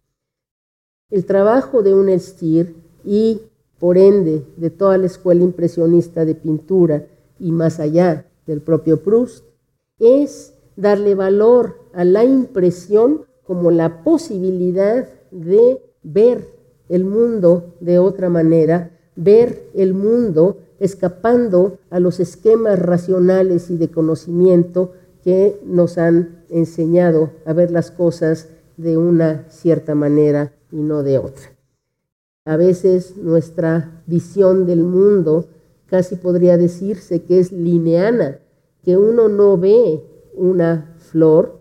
El 1.11 1.25
trabajo 1.25 1.83
de 1.83 1.95
un 1.95 2.11
Stier 2.19 2.75
y, 3.05 3.41
por 3.79 3.97
ende, 3.97 4.45
de 4.57 4.71
toda 4.71 4.99
la 4.99 5.07
escuela 5.07 5.43
impresionista 5.43 6.25
de 6.25 6.35
pintura 6.35 7.07
y 7.39 7.53
más 7.53 7.81
allá 7.81 8.27
del 8.47 8.61
propio 8.61 9.03
Proust, 9.03 9.45
es 9.99 10.55
darle 10.77 11.15
valor 11.15 11.79
a 11.93 12.05
la 12.05 12.25
impresión 12.25 13.23
como 13.45 13.71
la 13.71 14.03
posibilidad 14.03 15.09
de 15.31 15.81
ver 16.03 16.49
el 16.89 17.05
mundo 17.05 17.75
de 17.81 17.99
otra 17.99 18.29
manera, 18.29 18.99
ver 19.17 19.71
el 19.75 19.95
mundo 19.95 20.59
escapando 20.81 21.79
a 21.91 22.01
los 22.01 22.21
esquemas 22.21 22.79
racionales 22.79 23.71
y 23.71 23.77
de 23.77 23.91
conocimiento 23.91 24.93
que 25.23 25.61
nos 25.65 25.97
han 25.99 26.34
enseñado 26.51 27.31
a 27.45 27.53
ver 27.53 27.71
las 27.71 27.91
cosas 27.91 28.49
de 28.77 28.97
una 28.97 29.47
cierta 29.49 29.95
manera 29.95 30.53
y 30.71 30.77
no 30.77 31.03
de 31.03 31.19
otra. 31.19 31.55
A 32.45 32.57
veces 32.57 33.17
nuestra 33.17 34.03
visión 34.07 34.67
del 34.67 34.83
mundo 34.83 35.49
casi 35.87 36.17
podría 36.17 36.57
decirse 36.57 37.23
que 37.23 37.39
es 37.39 37.53
lineana, 37.53 38.41
que 38.83 38.97
uno 38.97 39.29
no 39.29 39.57
ve 39.57 40.03
una 40.35 40.95
flor, 40.99 41.61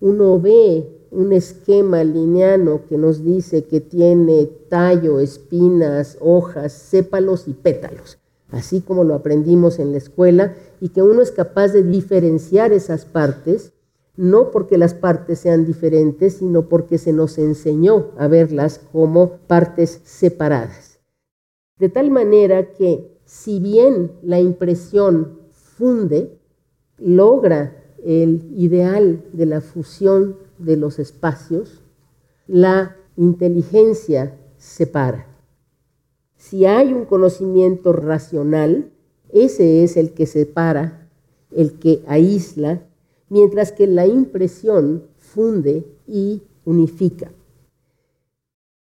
uno 0.00 0.40
ve 0.40 1.02
un 1.10 1.32
esquema 1.32 2.02
lineano 2.02 2.86
que 2.88 2.96
nos 2.96 3.22
dice 3.22 3.64
que 3.64 3.80
tiene 3.80 4.46
tallo, 4.68 5.20
espinas, 5.20 6.16
hojas, 6.20 6.72
sépalos 6.72 7.46
y 7.46 7.52
pétalos, 7.52 8.18
así 8.50 8.80
como 8.80 9.04
lo 9.04 9.14
aprendimos 9.14 9.78
en 9.78 9.92
la 9.92 9.98
escuela, 9.98 10.54
y 10.80 10.88
que 10.88 11.02
uno 11.02 11.20
es 11.20 11.30
capaz 11.30 11.68
de 11.68 11.82
diferenciar 11.82 12.72
esas 12.72 13.04
partes, 13.04 13.72
no 14.16 14.50
porque 14.50 14.78
las 14.78 14.94
partes 14.94 15.40
sean 15.40 15.64
diferentes, 15.64 16.34
sino 16.34 16.68
porque 16.68 16.98
se 16.98 17.12
nos 17.12 17.38
enseñó 17.38 18.10
a 18.18 18.28
verlas 18.28 18.80
como 18.92 19.38
partes 19.46 20.00
separadas. 20.04 21.00
De 21.78 21.88
tal 21.88 22.10
manera 22.10 22.72
que 22.74 23.18
si 23.24 23.60
bien 23.60 24.12
la 24.22 24.40
impresión 24.40 25.38
funde, 25.50 26.38
logra 26.98 27.82
el 28.04 28.52
ideal 28.56 29.24
de 29.32 29.46
la 29.46 29.60
fusión 29.60 30.36
de 30.58 30.76
los 30.76 30.98
espacios, 30.98 31.82
la 32.46 32.96
inteligencia 33.16 34.38
separa. 34.58 35.26
Si 36.36 36.66
hay 36.66 36.92
un 36.92 37.04
conocimiento 37.04 37.92
racional, 37.92 38.92
ese 39.32 39.82
es 39.84 39.96
el 39.96 40.12
que 40.12 40.26
separa, 40.26 41.08
el 41.50 41.78
que 41.78 42.02
aísla, 42.06 42.82
mientras 43.32 43.72
que 43.72 43.86
la 43.86 44.06
impresión 44.06 45.04
funde 45.16 45.86
y 46.06 46.42
unifica. 46.66 47.32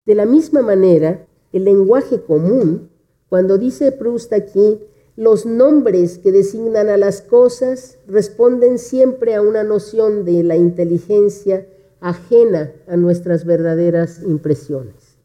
De 0.04 0.14
la 0.14 0.24
misma 0.24 0.62
manera, 0.62 1.26
el 1.52 1.64
lenguaje 1.64 2.20
común 2.22 2.90
cuando 3.28 3.58
dice 3.58 3.90
Proust 3.90 4.32
aquí, 4.32 4.78
los 5.16 5.46
nombres 5.46 6.18
que 6.18 6.30
designan 6.30 6.88
a 6.88 6.96
las 6.96 7.22
cosas 7.22 7.98
responden 8.06 8.78
siempre 8.78 9.34
a 9.34 9.42
una 9.42 9.64
noción 9.64 10.24
de 10.24 10.44
la 10.44 10.54
inteligencia 10.54 11.66
ajena 11.98 12.72
a 12.86 12.96
nuestras 12.96 13.46
verdaderas 13.46 14.22
impresiones. 14.22 15.18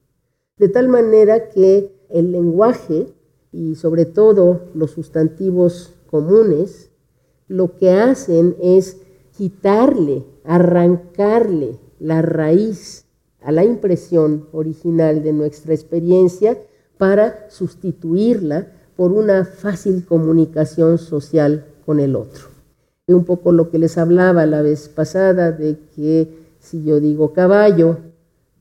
De 0.58 0.68
tal 0.68 0.88
manera 0.88 1.50
que 1.50 1.92
el 2.10 2.32
lenguaje 2.32 3.14
y 3.52 3.76
sobre 3.76 4.06
todo 4.06 4.62
los 4.74 4.90
sustantivos 4.90 5.94
comunes 6.10 6.90
lo 7.52 7.76
que 7.78 7.92
hacen 7.92 8.56
es 8.62 9.01
quitarle, 9.36 10.26
arrancarle 10.44 11.80
la 12.00 12.22
raíz 12.22 13.06
a 13.42 13.52
la 13.52 13.64
impresión 13.64 14.48
original 14.52 15.24
de 15.24 15.34
nuestra 15.34 15.74
experiencia 15.74 16.58
para 16.98 17.50
sustituirla 17.50 18.68
por 18.96 19.12
una 19.12 19.46
fácil 19.46 20.06
comunicación 20.06 20.98
social 20.98 21.66
con 21.86 22.00
el 22.00 22.16
otro. 22.16 22.44
Es 23.08 23.16
un 23.16 23.26
poco 23.26 23.52
lo 23.52 23.72
que 23.72 23.80
les 23.80 23.98
hablaba 23.98 24.46
la 24.46 24.62
vez 24.62 24.90
pasada 24.90 25.52
de 25.52 25.80
que 25.96 26.38
si 26.60 26.84
yo 26.84 27.00
digo 27.00 27.34
caballo, 27.34 27.98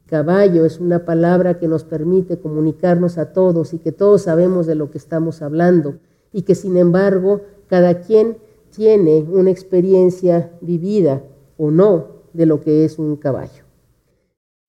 caballo 0.06 0.64
es 0.64 0.80
una 0.80 1.04
palabra 1.04 1.58
que 1.58 1.68
nos 1.68 1.84
permite 1.84 2.38
comunicarnos 2.38 3.18
a 3.18 3.32
todos 3.32 3.74
y 3.74 3.78
que 3.78 3.92
todos 3.92 4.22
sabemos 4.22 4.66
de 4.66 4.74
lo 4.74 4.90
que 4.90 4.98
estamos 4.98 5.42
hablando 5.42 5.98
y 6.32 6.42
que 6.42 6.54
sin 6.54 6.76
embargo 6.76 7.42
cada 7.68 8.00
quien 8.00 8.38
tiene 8.70 9.22
una 9.22 9.50
experiencia 9.50 10.52
vivida 10.60 11.22
o 11.56 11.70
no 11.70 12.20
de 12.32 12.46
lo 12.46 12.60
que 12.60 12.84
es 12.84 12.98
un 12.98 13.16
caballo. 13.16 13.64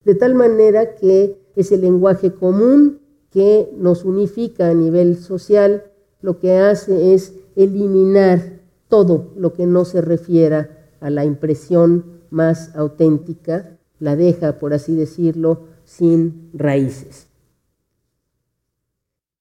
De 0.03 0.15
tal 0.15 0.35
manera 0.35 0.95
que 0.95 1.37
ese 1.55 1.77
lenguaje 1.77 2.33
común 2.33 2.99
que 3.29 3.69
nos 3.77 4.03
unifica 4.03 4.69
a 4.69 4.73
nivel 4.73 5.17
social, 5.17 5.85
lo 6.21 6.39
que 6.39 6.57
hace 6.57 7.13
es 7.13 7.33
eliminar 7.55 8.61
todo 8.87 9.31
lo 9.37 9.53
que 9.53 9.65
no 9.65 9.85
se 9.85 10.01
refiera 10.01 10.89
a 10.99 11.09
la 11.09 11.23
impresión 11.23 12.21
más 12.29 12.75
auténtica, 12.75 13.77
la 13.99 14.15
deja, 14.15 14.59
por 14.59 14.73
así 14.73 14.95
decirlo, 14.95 15.67
sin 15.85 16.49
raíces. 16.53 17.27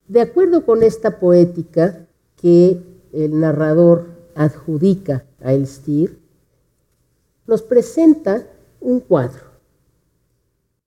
De 0.06 0.20
acuerdo 0.20 0.64
con 0.64 0.82
esta 0.82 1.20
poética 1.20 2.06
que 2.40 2.82
el 3.12 3.38
narrador 3.38 4.06
adjudica 4.34 5.24
a 5.40 5.52
Elstir, 5.52 6.18
nos 7.46 7.62
presenta 7.62 8.46
un 8.80 9.00
cuadro. 9.00 9.42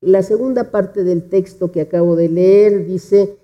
La 0.01 0.23
segunda 0.23 0.71
parte 0.71 1.03
del 1.03 1.29
texto 1.29 1.71
que 1.71 1.81
acabo 1.81 2.15
de 2.15 2.29
leer 2.29 2.85
dice, 2.85 3.37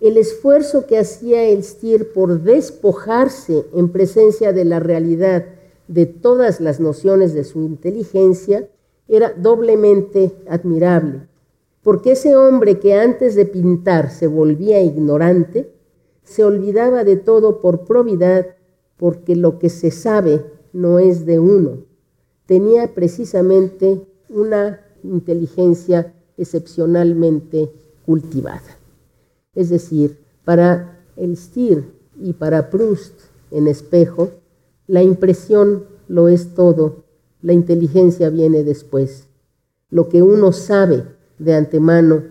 el 0.00 0.16
esfuerzo 0.16 0.86
que 0.86 0.98
hacía 0.98 1.42
el 1.44 1.62
Stier 1.62 2.12
por 2.12 2.42
despojarse 2.42 3.66
en 3.74 3.90
presencia 3.90 4.52
de 4.52 4.64
la 4.64 4.80
realidad 4.80 5.44
de 5.88 6.06
todas 6.06 6.60
las 6.60 6.80
nociones 6.80 7.34
de 7.34 7.44
su 7.44 7.62
inteligencia 7.62 8.68
era 9.08 9.32
doblemente 9.36 10.32
admirable, 10.48 11.26
porque 11.82 12.12
ese 12.12 12.36
hombre 12.36 12.78
que 12.78 12.94
antes 12.94 13.34
de 13.34 13.44
pintar 13.44 14.10
se 14.10 14.26
volvía 14.26 14.80
ignorante, 14.80 15.70
se 16.22 16.44
olvidaba 16.44 17.04
de 17.04 17.16
todo 17.16 17.60
por 17.60 17.84
probidad, 17.84 18.54
porque 19.00 19.34
lo 19.34 19.58
que 19.58 19.70
se 19.70 19.90
sabe 19.90 20.44
no 20.74 20.98
es 20.98 21.24
de 21.24 21.38
uno. 21.38 21.78
Tenía 22.44 22.94
precisamente 22.94 24.06
una 24.28 24.82
inteligencia 25.02 26.12
excepcionalmente 26.36 27.70
cultivada. 28.04 28.76
Es 29.54 29.70
decir, 29.70 30.18
para 30.44 31.02
el 31.16 31.34
Stier 31.38 31.82
y 32.20 32.34
para 32.34 32.68
Proust 32.68 33.14
en 33.50 33.68
espejo, 33.68 34.28
la 34.86 35.02
impresión 35.02 35.84
lo 36.06 36.28
es 36.28 36.54
todo, 36.54 37.04
la 37.40 37.54
inteligencia 37.54 38.28
viene 38.28 38.64
después. 38.64 39.28
Lo 39.88 40.10
que 40.10 40.20
uno 40.20 40.52
sabe 40.52 41.04
de 41.38 41.54
antemano 41.54 42.22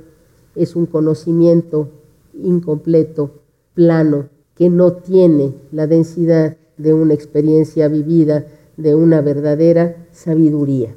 es 0.54 0.76
un 0.76 0.86
conocimiento 0.86 1.90
incompleto, 2.36 3.42
plano, 3.74 4.30
que 4.60 4.70
no 4.70 4.92
tiene 4.92 5.54
la 5.72 5.88
densidad 5.88 6.58
de 6.76 6.94
una 6.94 7.14
experiencia 7.14 7.88
vivida, 7.88 8.46
de 8.76 8.94
una 8.94 9.22
verdadera 9.22 10.06
sabiduría. 10.12 10.94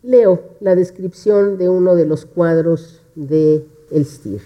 Leo 0.00 0.40
la 0.60 0.74
descripción 0.74 1.58
de 1.58 1.68
uno 1.68 1.96
de 1.96 2.06
los 2.06 2.24
cuadros 2.24 3.02
de 3.14 3.66
el 3.90 4.06
Stier. 4.06 4.40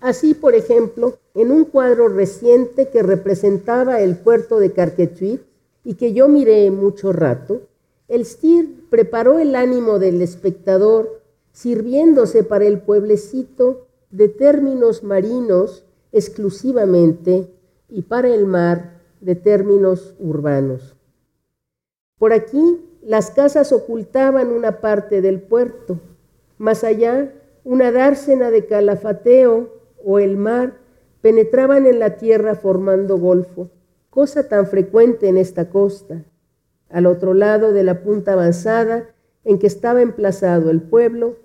Así, 0.00 0.34
por 0.34 0.56
ejemplo, 0.56 1.16
en 1.34 1.52
un 1.52 1.64
cuadro 1.64 2.08
reciente 2.08 2.88
que 2.88 3.04
representaba 3.04 4.00
el 4.00 4.16
puerto 4.16 4.58
de 4.58 4.72
Carquetuit 4.72 5.42
y 5.84 5.94
que 5.94 6.12
yo 6.12 6.26
miré 6.26 6.72
mucho 6.72 7.12
rato, 7.12 7.62
el 8.08 8.26
Stier 8.26 8.66
preparó 8.90 9.38
el 9.38 9.54
ánimo 9.54 10.00
del 10.00 10.20
espectador 10.22 11.22
sirviéndose 11.52 12.42
para 12.42 12.66
el 12.66 12.80
pueblecito 12.80 13.86
de 14.14 14.28
términos 14.28 15.02
marinos 15.02 15.84
exclusivamente 16.12 17.52
y 17.88 18.02
para 18.02 18.28
el 18.28 18.46
mar 18.46 19.00
de 19.20 19.34
términos 19.34 20.14
urbanos. 20.20 20.96
Por 22.16 22.32
aquí 22.32 22.80
las 23.02 23.32
casas 23.32 23.72
ocultaban 23.72 24.52
una 24.52 24.80
parte 24.80 25.20
del 25.20 25.42
puerto, 25.42 25.98
más 26.58 26.84
allá, 26.84 27.32
una 27.64 27.90
dársena 27.90 28.52
de 28.52 28.66
calafateo 28.66 29.70
o 30.04 30.20
el 30.20 30.36
mar 30.36 30.74
penetraban 31.20 31.84
en 31.84 31.98
la 31.98 32.16
tierra 32.16 32.54
formando 32.54 33.18
golfo, 33.18 33.70
cosa 34.10 34.48
tan 34.48 34.68
frecuente 34.68 35.26
en 35.26 35.38
esta 35.38 35.70
costa. 35.70 36.22
Al 36.88 37.06
otro 37.06 37.34
lado 37.34 37.72
de 37.72 37.82
la 37.82 38.04
punta 38.04 38.34
avanzada 38.34 39.08
en 39.42 39.58
que 39.58 39.66
estaba 39.66 40.02
emplazado 40.02 40.70
el 40.70 40.82
pueblo, 40.82 41.36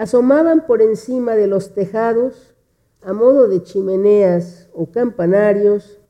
asomaban 0.00 0.66
por 0.66 0.80
encima 0.80 1.36
de 1.36 1.46
los 1.46 1.74
tejados, 1.74 2.54
a 3.02 3.12
modo 3.12 3.48
de 3.48 3.62
chimeneas 3.62 4.70
o 4.72 4.90
campanarios, 4.90 6.00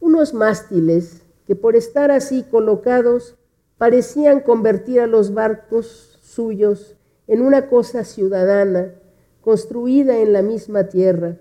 unos 0.00 0.34
mástiles 0.34 1.22
que 1.46 1.56
por 1.56 1.74
estar 1.74 2.10
así 2.10 2.42
colocados 2.42 3.38
parecían 3.78 4.40
convertir 4.40 5.00
a 5.00 5.06
los 5.06 5.32
barcos 5.32 6.18
suyos 6.20 6.98
en 7.26 7.40
una 7.40 7.70
cosa 7.70 8.04
ciudadana, 8.04 8.92
construida 9.40 10.18
en 10.18 10.34
la 10.34 10.42
misma 10.42 10.90
tierra. 10.90 11.38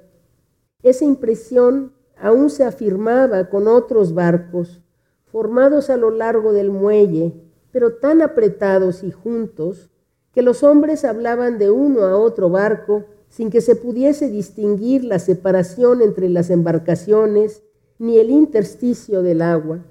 Esa 0.84 1.04
impresión 1.04 1.91
aún 2.15 2.50
se 2.50 2.63
afirmaba 2.63 3.50
con 3.50 3.67
otros 3.67 4.13
barcos, 4.13 4.82
formados 5.26 5.89
a 5.89 5.98
lo 5.98 6.10
largo 6.12 6.54
del 6.54 6.72
muelle, 6.72 7.34
pero 7.74 7.96
tan 7.96 8.22
apretados 8.22 9.04
y 9.04 9.12
juntos, 9.12 9.89
que 10.38 10.43
los 10.43 10.62
hombres 10.62 11.04
hablaban 11.04 11.58
de 11.58 11.71
uno 11.71 12.04
a 12.04 12.15
otro 12.15 12.52
barco 12.52 13.06
sin 13.28 13.50
que 13.50 13.60
se 13.60 13.76
pudiese 13.76 14.30
distinguir 14.30 15.04
la 15.04 15.17
separación 15.17 16.04
entre 16.04 16.30
las 16.30 16.52
embarcaciones 16.52 17.63
ni 17.97 18.19
el 18.19 18.30
intersticio 18.30 19.23
del 19.23 19.41
agua. 19.41 19.84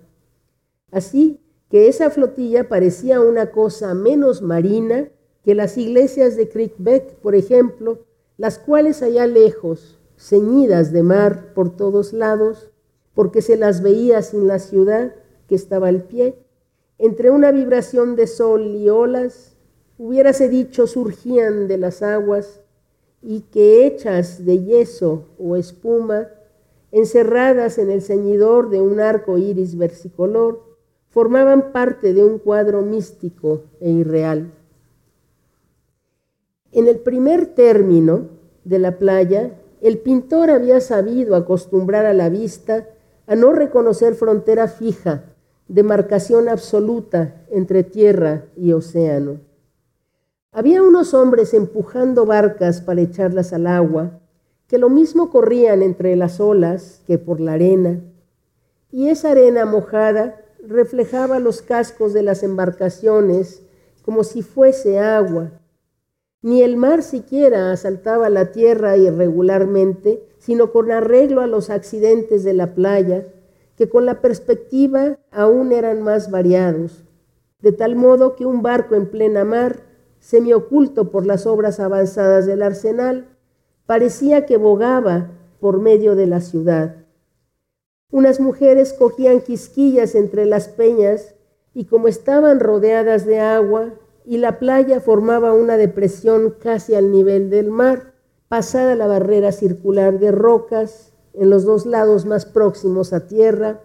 Así 0.92 1.40
que 1.68 1.88
esa 1.88 2.10
flotilla 2.10 2.68
parecía 2.68 3.20
una 3.20 3.50
cosa 3.50 3.92
menos 3.94 4.40
marina 4.40 5.08
que 5.42 5.56
las 5.56 5.76
iglesias 5.76 6.36
de 6.36 6.48
Crickbeck, 6.48 7.16
por 7.16 7.34
ejemplo, 7.34 8.06
las 8.36 8.60
cuales 8.60 9.02
allá 9.02 9.26
lejos, 9.26 9.98
ceñidas 10.16 10.92
de 10.92 11.02
mar 11.02 11.54
por 11.54 11.74
todos 11.74 12.12
lados, 12.12 12.70
porque 13.14 13.42
se 13.42 13.56
las 13.56 13.82
veía 13.82 14.22
sin 14.22 14.46
la 14.46 14.60
ciudad 14.60 15.12
que 15.48 15.56
estaba 15.56 15.88
al 15.88 16.04
pie, 16.04 16.38
entre 16.98 17.30
una 17.30 17.50
vibración 17.50 18.14
de 18.14 18.28
sol 18.28 18.76
y 18.76 18.88
olas, 18.88 19.55
hubiérase 19.98 20.48
dicho 20.48 20.86
surgían 20.86 21.68
de 21.68 21.78
las 21.78 22.02
aguas 22.02 22.60
y 23.22 23.40
que 23.40 23.86
hechas 23.86 24.44
de 24.44 24.62
yeso 24.62 25.28
o 25.38 25.56
espuma, 25.56 26.28
encerradas 26.92 27.78
en 27.78 27.90
el 27.90 28.02
ceñidor 28.02 28.70
de 28.70 28.80
un 28.80 29.00
arco 29.00 29.38
iris 29.38 29.76
versicolor, 29.76 30.62
formaban 31.08 31.72
parte 31.72 32.12
de 32.12 32.24
un 32.24 32.38
cuadro 32.38 32.82
místico 32.82 33.64
e 33.80 33.90
irreal. 33.90 34.52
En 36.72 36.88
el 36.88 36.98
primer 36.98 37.54
término 37.54 38.28
de 38.64 38.78
la 38.78 38.98
playa, 38.98 39.58
el 39.80 39.98
pintor 39.98 40.50
había 40.50 40.80
sabido 40.80 41.34
acostumbrar 41.34 42.06
a 42.06 42.12
la 42.12 42.28
vista 42.28 42.88
a 43.26 43.34
no 43.34 43.52
reconocer 43.52 44.14
frontera 44.14 44.68
fija, 44.68 45.24
demarcación 45.68 46.48
absoluta 46.48 47.46
entre 47.50 47.82
tierra 47.82 48.44
y 48.56 48.72
océano. 48.72 49.40
Había 50.56 50.82
unos 50.82 51.12
hombres 51.12 51.52
empujando 51.52 52.24
barcas 52.24 52.80
para 52.80 53.02
echarlas 53.02 53.52
al 53.52 53.66
agua, 53.66 54.20
que 54.68 54.78
lo 54.78 54.88
mismo 54.88 55.28
corrían 55.28 55.82
entre 55.82 56.16
las 56.16 56.40
olas 56.40 57.02
que 57.06 57.18
por 57.18 57.40
la 57.40 57.52
arena, 57.52 58.00
y 58.90 59.10
esa 59.10 59.32
arena 59.32 59.66
mojada 59.66 60.40
reflejaba 60.66 61.40
los 61.40 61.60
cascos 61.60 62.14
de 62.14 62.22
las 62.22 62.42
embarcaciones 62.42 63.64
como 64.00 64.24
si 64.24 64.40
fuese 64.40 64.98
agua. 64.98 65.60
Ni 66.40 66.62
el 66.62 66.78
mar 66.78 67.02
siquiera 67.02 67.70
asaltaba 67.70 68.30
la 68.30 68.50
tierra 68.52 68.96
irregularmente, 68.96 70.26
sino 70.38 70.72
con 70.72 70.90
arreglo 70.90 71.42
a 71.42 71.46
los 71.46 71.68
accidentes 71.68 72.44
de 72.44 72.54
la 72.54 72.74
playa, 72.74 73.26
que 73.76 73.90
con 73.90 74.06
la 74.06 74.22
perspectiva 74.22 75.18
aún 75.30 75.72
eran 75.72 76.00
más 76.00 76.30
variados, 76.30 77.04
de 77.60 77.72
tal 77.72 77.94
modo 77.94 78.36
que 78.36 78.46
un 78.46 78.62
barco 78.62 78.94
en 78.94 79.10
plena 79.10 79.44
mar, 79.44 79.84
semioculto 80.20 81.10
por 81.10 81.26
las 81.26 81.46
obras 81.46 81.80
avanzadas 81.80 82.46
del 82.46 82.62
arsenal, 82.62 83.28
parecía 83.86 84.46
que 84.46 84.56
bogaba 84.56 85.30
por 85.60 85.80
medio 85.80 86.16
de 86.16 86.26
la 86.26 86.40
ciudad. 86.40 86.96
Unas 88.10 88.40
mujeres 88.40 88.92
cogían 88.92 89.40
quisquillas 89.40 90.14
entre 90.14 90.46
las 90.46 90.68
peñas 90.68 91.34
y 91.74 91.84
como 91.84 92.08
estaban 92.08 92.60
rodeadas 92.60 93.26
de 93.26 93.40
agua, 93.40 93.94
y 94.24 94.38
la 94.38 94.58
playa 94.58 95.00
formaba 95.00 95.52
una 95.52 95.76
depresión 95.76 96.54
casi 96.58 96.94
al 96.94 97.12
nivel 97.12 97.48
del 97.48 97.70
mar, 97.70 98.14
pasada 98.48 98.96
la 98.96 99.06
barrera 99.06 99.52
circular 99.52 100.18
de 100.18 100.32
rocas 100.32 101.12
en 101.32 101.50
los 101.50 101.64
dos 101.64 101.86
lados 101.86 102.26
más 102.26 102.46
próximos 102.46 103.12
a 103.12 103.26
tierra, 103.26 103.82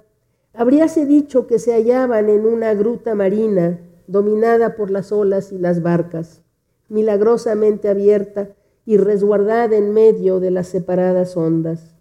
habríase 0.54 1.06
dicho 1.06 1.48
que 1.48 1.60
se 1.60 1.74
hallaban 1.74 2.30
en 2.30 2.46
una 2.46 2.74
gruta 2.74 3.14
marina 3.14 3.80
dominada 4.12 4.76
por 4.76 4.92
las 4.92 5.12
olas 5.14 5.54
y 5.54 5.58
las 5.58 5.82
barcas, 5.82 6.42
milagrosamente 6.90 7.88
abierta 7.88 8.50
y 8.86 8.98
resguardada 8.98 9.78
en 9.78 9.94
medio 9.94 10.42
de 10.42 10.52
las 10.52 10.68
separadas 10.68 11.38
ondas. 11.38 11.96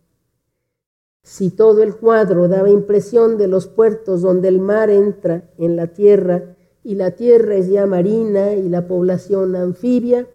Si 1.23 1.51
todo 1.51 1.83
el 1.83 1.95
cuadro 1.95 2.49
daba 2.49 2.69
impresión 2.69 3.39
de 3.39 3.47
los 3.47 3.69
puertos 3.69 4.23
donde 4.23 4.49
el 4.49 4.59
mar 4.59 4.91
entra 4.91 5.51
en 5.57 5.77
la 5.77 5.89
tierra 5.89 6.57
y 6.83 6.97
la 6.97 7.13
tierra 7.13 7.55
es 7.55 7.69
ya 7.69 7.87
marina 7.87 8.55
y 8.55 8.69
la 8.69 8.89
población 8.89 9.55
anfibia, 9.55 10.27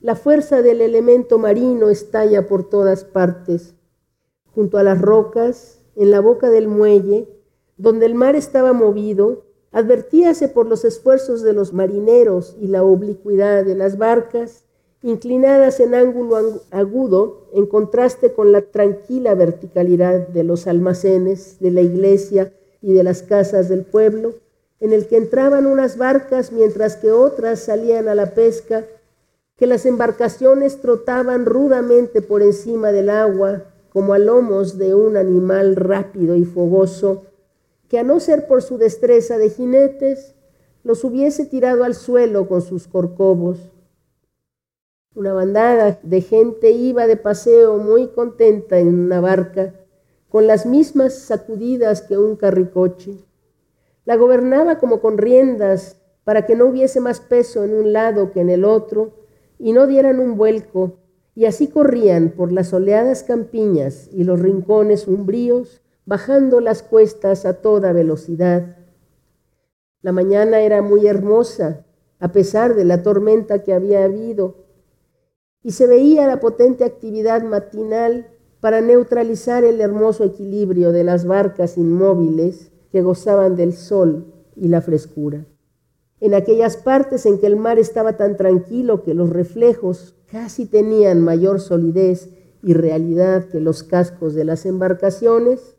la 0.00 0.14
fuerza 0.14 0.62
del 0.62 0.82
elemento 0.82 1.38
marino 1.38 1.88
estalla 1.88 2.46
por 2.46 2.68
todas 2.68 3.04
partes. 3.04 3.74
Junto 4.54 4.78
a 4.78 4.84
las 4.84 5.00
rocas, 5.00 5.80
en 5.96 6.12
la 6.12 6.20
boca 6.20 6.50
del 6.50 6.68
muelle, 6.68 7.26
donde 7.76 8.06
el 8.06 8.14
mar 8.14 8.36
estaba 8.36 8.72
movido, 8.72 9.43
advertíase 9.74 10.46
por 10.46 10.66
los 10.66 10.84
esfuerzos 10.84 11.42
de 11.42 11.52
los 11.52 11.72
marineros 11.72 12.56
y 12.60 12.68
la 12.68 12.84
oblicuidad 12.84 13.64
de 13.64 13.74
las 13.74 13.98
barcas, 13.98 14.62
inclinadas 15.02 15.80
en 15.80 15.96
ángulo 15.96 16.62
agudo, 16.70 17.48
en 17.52 17.66
contraste 17.66 18.32
con 18.32 18.52
la 18.52 18.62
tranquila 18.62 19.34
verticalidad 19.34 20.28
de 20.28 20.44
los 20.44 20.68
almacenes, 20.68 21.58
de 21.58 21.72
la 21.72 21.80
iglesia 21.80 22.52
y 22.80 22.92
de 22.92 23.02
las 23.02 23.24
casas 23.24 23.68
del 23.68 23.82
pueblo, 23.82 24.34
en 24.78 24.92
el 24.92 25.08
que 25.08 25.16
entraban 25.16 25.66
unas 25.66 25.98
barcas 25.98 26.52
mientras 26.52 26.94
que 26.94 27.10
otras 27.10 27.58
salían 27.58 28.06
a 28.06 28.14
la 28.14 28.32
pesca, 28.32 28.84
que 29.56 29.66
las 29.66 29.86
embarcaciones 29.86 30.80
trotaban 30.80 31.46
rudamente 31.46 32.22
por 32.22 32.42
encima 32.42 32.92
del 32.92 33.10
agua, 33.10 33.64
como 33.92 34.14
a 34.14 34.18
lomos 34.18 34.78
de 34.78 34.94
un 34.94 35.16
animal 35.16 35.74
rápido 35.74 36.36
y 36.36 36.44
fogoso, 36.44 37.24
que 37.94 38.00
a 38.00 38.02
no 38.02 38.18
ser 38.18 38.48
por 38.48 38.60
su 38.60 38.76
destreza 38.76 39.38
de 39.38 39.50
jinetes, 39.50 40.34
los 40.82 41.04
hubiese 41.04 41.46
tirado 41.46 41.84
al 41.84 41.94
suelo 41.94 42.48
con 42.48 42.60
sus 42.60 42.88
corcovos. 42.88 43.70
Una 45.14 45.32
bandada 45.32 46.00
de 46.02 46.20
gente 46.20 46.72
iba 46.72 47.06
de 47.06 47.16
paseo 47.16 47.78
muy 47.78 48.08
contenta 48.08 48.80
en 48.80 48.88
una 48.88 49.20
barca, 49.20 49.74
con 50.28 50.48
las 50.48 50.66
mismas 50.66 51.14
sacudidas 51.14 52.02
que 52.02 52.18
un 52.18 52.34
carricoche. 52.34 53.14
La 54.04 54.16
gobernaba 54.16 54.80
como 54.80 55.00
con 55.00 55.16
riendas 55.16 56.02
para 56.24 56.46
que 56.46 56.56
no 56.56 56.66
hubiese 56.66 56.98
más 56.98 57.20
peso 57.20 57.62
en 57.62 57.74
un 57.74 57.92
lado 57.92 58.32
que 58.32 58.40
en 58.40 58.50
el 58.50 58.64
otro 58.64 59.12
y 59.56 59.72
no 59.72 59.86
dieran 59.86 60.18
un 60.18 60.36
vuelco, 60.36 60.98
y 61.36 61.44
así 61.44 61.68
corrían 61.68 62.30
por 62.30 62.50
las 62.50 62.70
soleadas 62.70 63.22
campiñas 63.22 64.08
y 64.10 64.24
los 64.24 64.40
rincones 64.40 65.06
umbríos, 65.06 65.83
bajando 66.06 66.60
las 66.60 66.82
cuestas 66.82 67.46
a 67.46 67.54
toda 67.54 67.92
velocidad. 67.92 68.76
La 70.02 70.12
mañana 70.12 70.60
era 70.60 70.82
muy 70.82 71.06
hermosa, 71.06 71.86
a 72.18 72.32
pesar 72.32 72.74
de 72.74 72.84
la 72.84 73.02
tormenta 73.02 73.62
que 73.62 73.72
había 73.72 74.04
habido, 74.04 74.64
y 75.62 75.72
se 75.72 75.86
veía 75.86 76.26
la 76.26 76.40
potente 76.40 76.84
actividad 76.84 77.42
matinal 77.42 78.28
para 78.60 78.80
neutralizar 78.80 79.64
el 79.64 79.80
hermoso 79.80 80.24
equilibrio 80.24 80.92
de 80.92 81.04
las 81.04 81.26
barcas 81.26 81.78
inmóviles 81.78 82.70
que 82.92 83.02
gozaban 83.02 83.56
del 83.56 83.72
sol 83.72 84.32
y 84.56 84.68
la 84.68 84.82
frescura. 84.82 85.46
En 86.20 86.34
aquellas 86.34 86.76
partes 86.76 87.26
en 87.26 87.38
que 87.38 87.46
el 87.46 87.56
mar 87.56 87.78
estaba 87.78 88.16
tan 88.16 88.36
tranquilo 88.36 89.02
que 89.02 89.14
los 89.14 89.30
reflejos 89.30 90.14
casi 90.30 90.66
tenían 90.66 91.20
mayor 91.20 91.60
solidez 91.60 92.30
y 92.62 92.72
realidad 92.72 93.44
que 93.44 93.60
los 93.60 93.82
cascos 93.82 94.34
de 94.34 94.44
las 94.44 94.64
embarcaciones, 94.64 95.73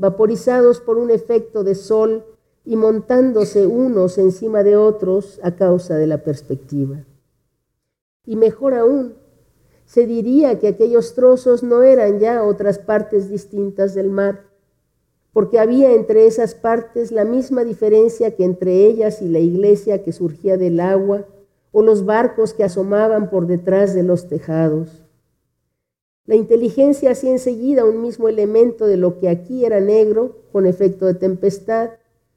vaporizados 0.00 0.80
por 0.80 0.96
un 0.96 1.10
efecto 1.10 1.62
de 1.62 1.74
sol 1.74 2.24
y 2.64 2.76
montándose 2.76 3.66
unos 3.66 4.16
encima 4.16 4.62
de 4.62 4.74
otros 4.74 5.38
a 5.42 5.56
causa 5.56 5.96
de 5.96 6.06
la 6.06 6.24
perspectiva. 6.24 7.04
Y 8.24 8.36
mejor 8.36 8.72
aún, 8.72 9.16
se 9.84 10.06
diría 10.06 10.58
que 10.58 10.68
aquellos 10.68 11.14
trozos 11.14 11.62
no 11.62 11.82
eran 11.82 12.18
ya 12.18 12.42
otras 12.44 12.78
partes 12.78 13.28
distintas 13.28 13.94
del 13.94 14.08
mar, 14.08 14.44
porque 15.34 15.58
había 15.58 15.92
entre 15.92 16.26
esas 16.26 16.54
partes 16.54 17.12
la 17.12 17.26
misma 17.26 17.62
diferencia 17.62 18.34
que 18.34 18.44
entre 18.44 18.86
ellas 18.86 19.20
y 19.20 19.28
la 19.28 19.40
iglesia 19.40 20.02
que 20.02 20.12
surgía 20.12 20.56
del 20.56 20.80
agua 20.80 21.26
o 21.72 21.82
los 21.82 22.06
barcos 22.06 22.54
que 22.54 22.64
asomaban 22.64 23.28
por 23.28 23.46
detrás 23.46 23.94
de 23.94 24.02
los 24.02 24.28
tejados. 24.28 25.04
La 26.26 26.36
inteligencia 26.36 27.10
hacía 27.10 27.30
enseguida 27.30 27.84
un 27.84 28.02
mismo 28.02 28.28
elemento 28.28 28.86
de 28.86 28.96
lo 28.96 29.18
que 29.18 29.28
aquí 29.28 29.64
era 29.64 29.80
negro, 29.80 30.42
con 30.52 30.66
efecto 30.66 31.06
de 31.06 31.14
tempestad, 31.14 31.90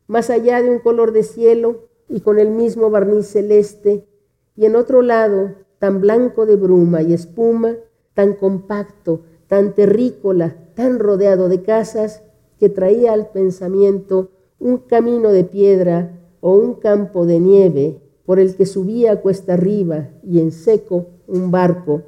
más 0.07 0.29
allá 0.29 0.61
de 0.61 0.69
un 0.69 0.79
color 0.79 1.11
de 1.11 1.23
cielo 1.23 1.89
y 2.07 2.21
con 2.21 2.39
el 2.39 2.49
mismo 2.49 2.89
barniz 2.89 3.27
celeste, 3.27 4.07
y 4.55 4.65
en 4.65 4.75
otro 4.75 5.01
lado 5.01 5.55
tan 5.79 5.99
blanco 5.99 6.45
de 6.45 6.55
bruma 6.55 7.01
y 7.01 7.13
espuma, 7.13 7.75
tan 8.13 8.33
compacto, 8.33 9.21
tan 9.47 9.73
terrícola, 9.73 10.55
tan 10.75 10.99
rodeado 10.99 11.49
de 11.49 11.61
casas, 11.61 12.23
que 12.59 12.69
traía 12.69 13.11
al 13.11 13.31
pensamiento 13.31 14.31
un 14.59 14.77
camino 14.77 15.33
de 15.33 15.43
piedra 15.43 16.21
o 16.39 16.53
un 16.53 16.75
campo 16.75 17.25
de 17.25 17.39
nieve 17.39 17.99
por 18.25 18.39
el 18.39 18.55
que 18.55 18.65
subía 18.65 19.21
cuesta 19.21 19.55
arriba 19.55 20.11
y 20.23 20.39
en 20.39 20.51
seco 20.51 21.07
un 21.27 21.51
barco, 21.51 22.03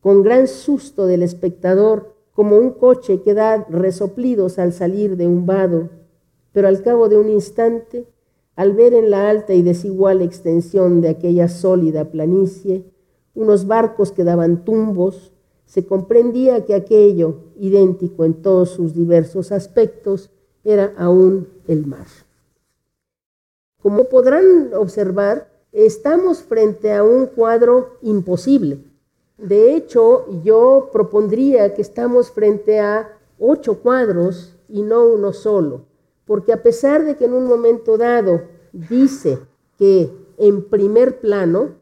con 0.00 0.22
gran 0.22 0.48
susto 0.48 1.06
del 1.06 1.22
espectador, 1.22 2.14
como 2.32 2.56
un 2.56 2.70
coche 2.70 3.20
que 3.22 3.34
da 3.34 3.66
resoplidos 3.68 4.58
al 4.58 4.72
salir 4.72 5.16
de 5.16 5.26
un 5.26 5.44
vado, 5.44 5.90
pero 6.52 6.68
al 6.68 6.82
cabo 6.82 7.08
de 7.08 7.16
un 7.16 7.28
instante, 7.28 8.06
al 8.54 8.72
ver 8.72 8.94
en 8.94 9.10
la 9.10 9.28
alta 9.28 9.54
y 9.54 9.62
desigual 9.62 10.22
extensión 10.22 11.00
de 11.00 11.08
aquella 11.08 11.48
sólida 11.48 12.10
planicie, 12.10 12.84
unos 13.34 13.66
barcos 13.66 14.12
que 14.12 14.24
daban 14.24 14.64
tumbos, 14.64 15.32
se 15.64 15.84
comprendía 15.84 16.64
que 16.64 16.74
aquello, 16.74 17.52
idéntico 17.56 18.24
en 18.24 18.34
todos 18.34 18.70
sus 18.70 18.94
diversos 18.94 19.52
aspectos, 19.52 20.30
era 20.64 20.94
aún 20.96 21.48
el 21.66 21.86
mar. 21.86 22.06
Como 23.80 24.04
podrán 24.04 24.72
observar, 24.74 25.48
estamos 25.72 26.42
frente 26.42 26.92
a 26.92 27.04
un 27.04 27.26
cuadro 27.26 27.98
imposible. 28.02 28.87
De 29.38 29.76
hecho, 29.76 30.26
yo 30.42 30.90
propondría 30.92 31.72
que 31.72 31.82
estamos 31.82 32.30
frente 32.30 32.80
a 32.80 33.16
ocho 33.38 33.80
cuadros 33.80 34.56
y 34.68 34.82
no 34.82 35.06
uno 35.06 35.32
solo, 35.32 35.86
porque 36.26 36.52
a 36.52 36.62
pesar 36.62 37.04
de 37.04 37.16
que 37.16 37.26
en 37.26 37.32
un 37.32 37.46
momento 37.46 37.96
dado 37.96 38.42
dice 38.72 39.38
que 39.78 40.10
en 40.38 40.64
primer 40.64 41.20
plano, 41.20 41.76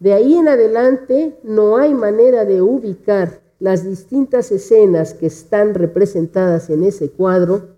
de 0.00 0.14
ahí 0.14 0.34
en 0.34 0.48
adelante 0.48 1.38
no 1.42 1.76
hay 1.76 1.94
manera 1.94 2.46
de 2.46 2.62
ubicar 2.62 3.40
las 3.58 3.84
distintas 3.84 4.50
escenas 4.50 5.14
que 5.14 5.26
están 5.26 5.74
representadas 5.74 6.70
en 6.70 6.82
ese 6.82 7.10
cuadro 7.10 7.76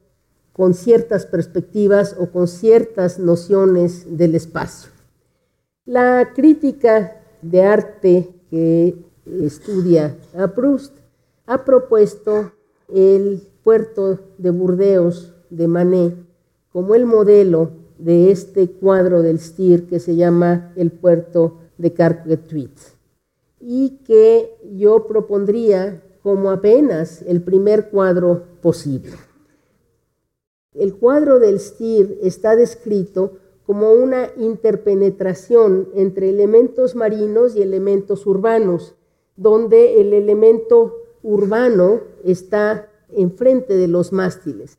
con 0.53 0.75
ciertas 0.75 1.27
perspectivas 1.27 2.17
o 2.19 2.31
con 2.31 2.49
ciertas 2.49 3.19
nociones 3.19 4.17
del 4.17 4.35
espacio. 4.35 4.91
La 5.85 6.33
crítica 6.35 7.21
de 7.43 7.63
arte 7.63 8.29
que 8.51 9.08
estudia 9.43 10.17
a 10.37 10.49
Proust 10.49 10.97
ha 11.47 11.64
propuesto 11.64 12.53
el 12.93 13.43
puerto 13.62 14.19
de 14.38 14.51
Burdeos 14.51 15.35
de 15.51 15.69
Manet 15.69 16.14
como 16.73 16.95
el 16.95 17.07
modelo 17.07 17.71
de 17.99 18.31
este 18.31 18.71
cuadro 18.71 19.23
del 19.23 19.41
Stier 19.41 19.85
que 19.87 20.01
se 20.01 20.17
llama 20.17 20.73
el 20.77 20.91
puerto 20.91 21.59
de 21.79 21.93
Carquethuit 21.93 22.79
y 23.61 23.99
que 24.05 24.57
yo 24.73 25.07
propondría 25.07 26.03
como 26.23 26.51
apenas 26.51 27.23
el 27.23 27.43
primer 27.43 27.91
cuadro 27.91 28.45
posible. 28.61 29.12
El 30.75 30.95
cuadro 30.95 31.38
del 31.38 31.59
Stier 31.59 32.19
está 32.23 32.55
descrito 32.55 33.33
como 33.67 33.93
una 33.93 34.31
interpenetración 34.37 35.88
entre 35.95 36.31
elementos 36.31 36.95
marinos 36.95 37.57
y 37.57 37.62
elementos 37.62 38.27
urbanos, 38.27 38.95
donde 39.38 40.01
el 40.01 40.12
elemento 40.12 40.96
urbano 41.22 42.01
está 42.24 42.90
enfrente 43.14 43.77
de 43.77 43.88
los 43.88 44.12
mástiles. 44.12 44.79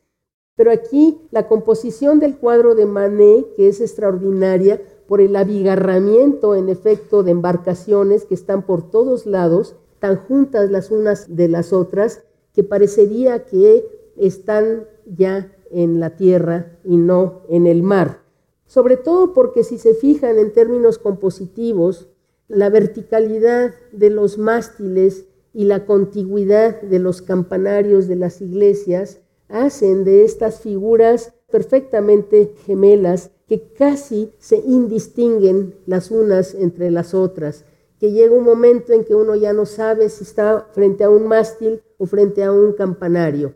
Pero 0.54 0.70
aquí 0.70 1.18
la 1.30 1.48
composición 1.48 2.20
del 2.20 2.36
cuadro 2.36 2.74
de 2.74 2.84
Manet, 2.84 3.54
que 3.56 3.68
es 3.68 3.80
extraordinaria, 3.80 4.82
por 5.08 5.20
el 5.20 5.34
abigarramiento 5.34 6.54
en 6.54 6.68
efecto 6.68 7.22
de 7.22 7.32
embarcaciones 7.32 8.26
que 8.26 8.34
están 8.34 8.64
por 8.66 8.90
todos 8.90 9.26
lados, 9.26 9.74
tan 9.98 10.16
juntas 10.16 10.70
las 10.70 10.90
unas 10.90 11.34
de 11.34 11.48
las 11.48 11.72
otras, 11.72 12.22
que 12.52 12.62
parecería 12.62 13.44
que 13.46 14.12
están 14.16 14.86
ya 15.06 15.50
en 15.70 15.98
la 15.98 16.16
tierra 16.16 16.78
y 16.84 16.96
no 16.96 17.42
en 17.48 17.66
el 17.66 17.82
mar. 17.82 18.22
Sobre 18.66 18.96
todo 18.96 19.32
porque 19.32 19.64
si 19.64 19.78
se 19.78 19.94
fijan 19.94 20.38
en 20.38 20.52
términos 20.52 20.98
compositivos, 20.98 22.08
la 22.50 22.68
verticalidad 22.68 23.74
de 23.92 24.10
los 24.10 24.36
mástiles 24.36 25.26
y 25.52 25.64
la 25.64 25.86
contigüidad 25.86 26.82
de 26.82 26.98
los 26.98 27.22
campanarios 27.22 28.08
de 28.08 28.16
las 28.16 28.40
iglesias 28.40 29.20
hacen 29.48 30.04
de 30.04 30.24
estas 30.24 30.60
figuras 30.60 31.32
perfectamente 31.50 32.54
gemelas 32.66 33.30
que 33.46 33.72
casi 33.72 34.32
se 34.38 34.56
indistinguen 34.56 35.76
las 35.86 36.10
unas 36.10 36.54
entre 36.54 36.90
las 36.90 37.14
otras, 37.14 37.64
que 37.98 38.12
llega 38.12 38.34
un 38.34 38.44
momento 38.44 38.92
en 38.92 39.04
que 39.04 39.14
uno 39.14 39.36
ya 39.36 39.52
no 39.52 39.64
sabe 39.64 40.08
si 40.08 40.24
está 40.24 40.68
frente 40.72 41.04
a 41.04 41.10
un 41.10 41.26
mástil 41.26 41.82
o 41.98 42.06
frente 42.06 42.42
a 42.42 42.52
un 42.52 42.72
campanario. 42.72 43.54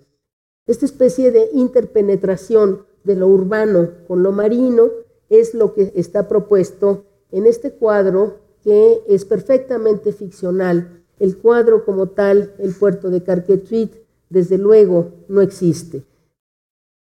Esta 0.66 0.84
especie 0.84 1.32
de 1.32 1.48
interpenetración 1.52 2.86
de 3.02 3.16
lo 3.16 3.26
urbano 3.26 3.90
con 4.06 4.22
lo 4.22 4.30
marino 4.30 4.90
es 5.28 5.52
lo 5.52 5.74
que 5.74 5.92
está 5.96 6.28
propuesto 6.28 7.04
en 7.30 7.46
este 7.46 7.72
cuadro 7.72 8.43
que 8.64 9.02
es 9.06 9.24
perfectamente 9.24 10.12
ficcional. 10.12 11.04
El 11.18 11.36
cuadro 11.36 11.84
como 11.84 12.08
tal, 12.08 12.54
el 12.58 12.74
puerto 12.74 13.10
de 13.10 13.22
Carquethuit, 13.22 13.92
desde 14.30 14.58
luego 14.58 15.12
no 15.28 15.42
existe. 15.42 16.02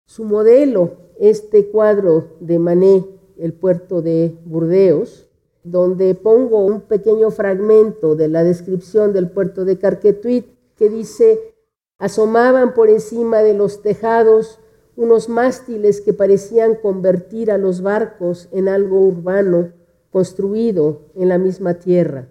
Su 0.05 0.25
modelo 0.25 0.97
este 1.19 1.67
cuadro 1.67 2.35
de 2.39 2.57
Manet, 2.57 3.05
el 3.37 3.53
puerto 3.53 4.01
de 4.01 4.35
Burdeos, 4.43 5.27
donde 5.63 6.15
pongo 6.15 6.65
un 6.65 6.81
pequeño 6.81 7.29
fragmento 7.29 8.15
de 8.15 8.27
la 8.27 8.43
descripción 8.43 9.13
del 9.13 9.29
puerto 9.29 9.63
de 9.63 9.77
Carquetuit, 9.77 10.47
que 10.75 10.89
dice, 10.89 11.53
asomaban 11.99 12.73
por 12.73 12.89
encima 12.89 13.43
de 13.43 13.53
los 13.53 13.83
tejados 13.83 14.59
unos 14.95 15.29
mástiles 15.29 16.01
que 16.01 16.13
parecían 16.13 16.73
convertir 16.73 17.51
a 17.51 17.59
los 17.59 17.83
barcos 17.83 18.49
en 18.51 18.67
algo 18.67 18.99
urbano 18.99 19.71
construido 20.11 21.11
en 21.15 21.29
la 21.29 21.37
misma 21.37 21.75
tierra. 21.75 22.27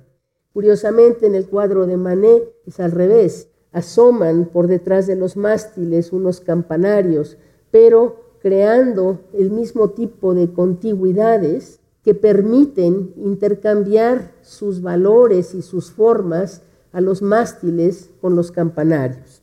Curiosamente, 0.53 1.27
en 1.27 1.35
el 1.35 1.47
cuadro 1.49 1.87
de 1.87 1.97
Manet 1.97 2.55
es 2.67 2.81
al 2.81 2.93
revés. 2.93 3.49
Asoman 3.73 4.47
por 4.47 4.67
detrás 4.67 5.07
de 5.07 5.17
los 5.17 5.37
mástiles 5.37 6.13
unos 6.13 6.41
campanarios, 6.41 7.39
pero 7.71 8.37
creando 8.41 9.21
el 9.33 9.51
mismo 9.51 9.91
tipo 9.91 10.35
de 10.35 10.53
contigüidades 10.53 11.81
que 12.03 12.15
permiten 12.15 13.13
intercambiar 13.17 14.33
sus 14.43 14.83
valores 14.83 15.55
y 15.55 15.63
sus 15.63 15.93
formas 15.93 16.63
a 16.93 17.01
los 17.01 17.23
mástiles 17.23 18.11
con 18.21 18.35
los 18.35 18.51
campanarios. 18.51 19.43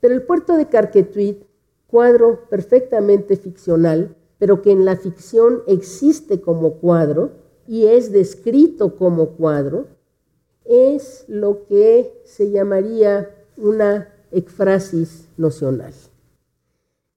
Pero 0.00 0.14
el 0.14 0.22
puerto 0.22 0.56
de 0.56 0.68
Carquetuit, 0.68 1.42
cuadro 1.88 2.48
perfectamente 2.48 3.36
ficcional, 3.36 4.16
pero 4.38 4.62
que 4.62 4.70
en 4.70 4.84
la 4.84 4.96
ficción 4.96 5.62
existe 5.66 6.40
como 6.40 6.74
cuadro 6.74 7.32
y 7.66 7.86
es 7.86 8.12
descrito 8.12 8.96
como 8.96 9.30
cuadro, 9.30 9.86
es 10.64 11.24
lo 11.28 11.66
que 11.66 12.22
se 12.24 12.50
llamaría 12.50 13.30
una 13.56 14.12
ekfrasis 14.30 15.28
nocional. 15.36 15.92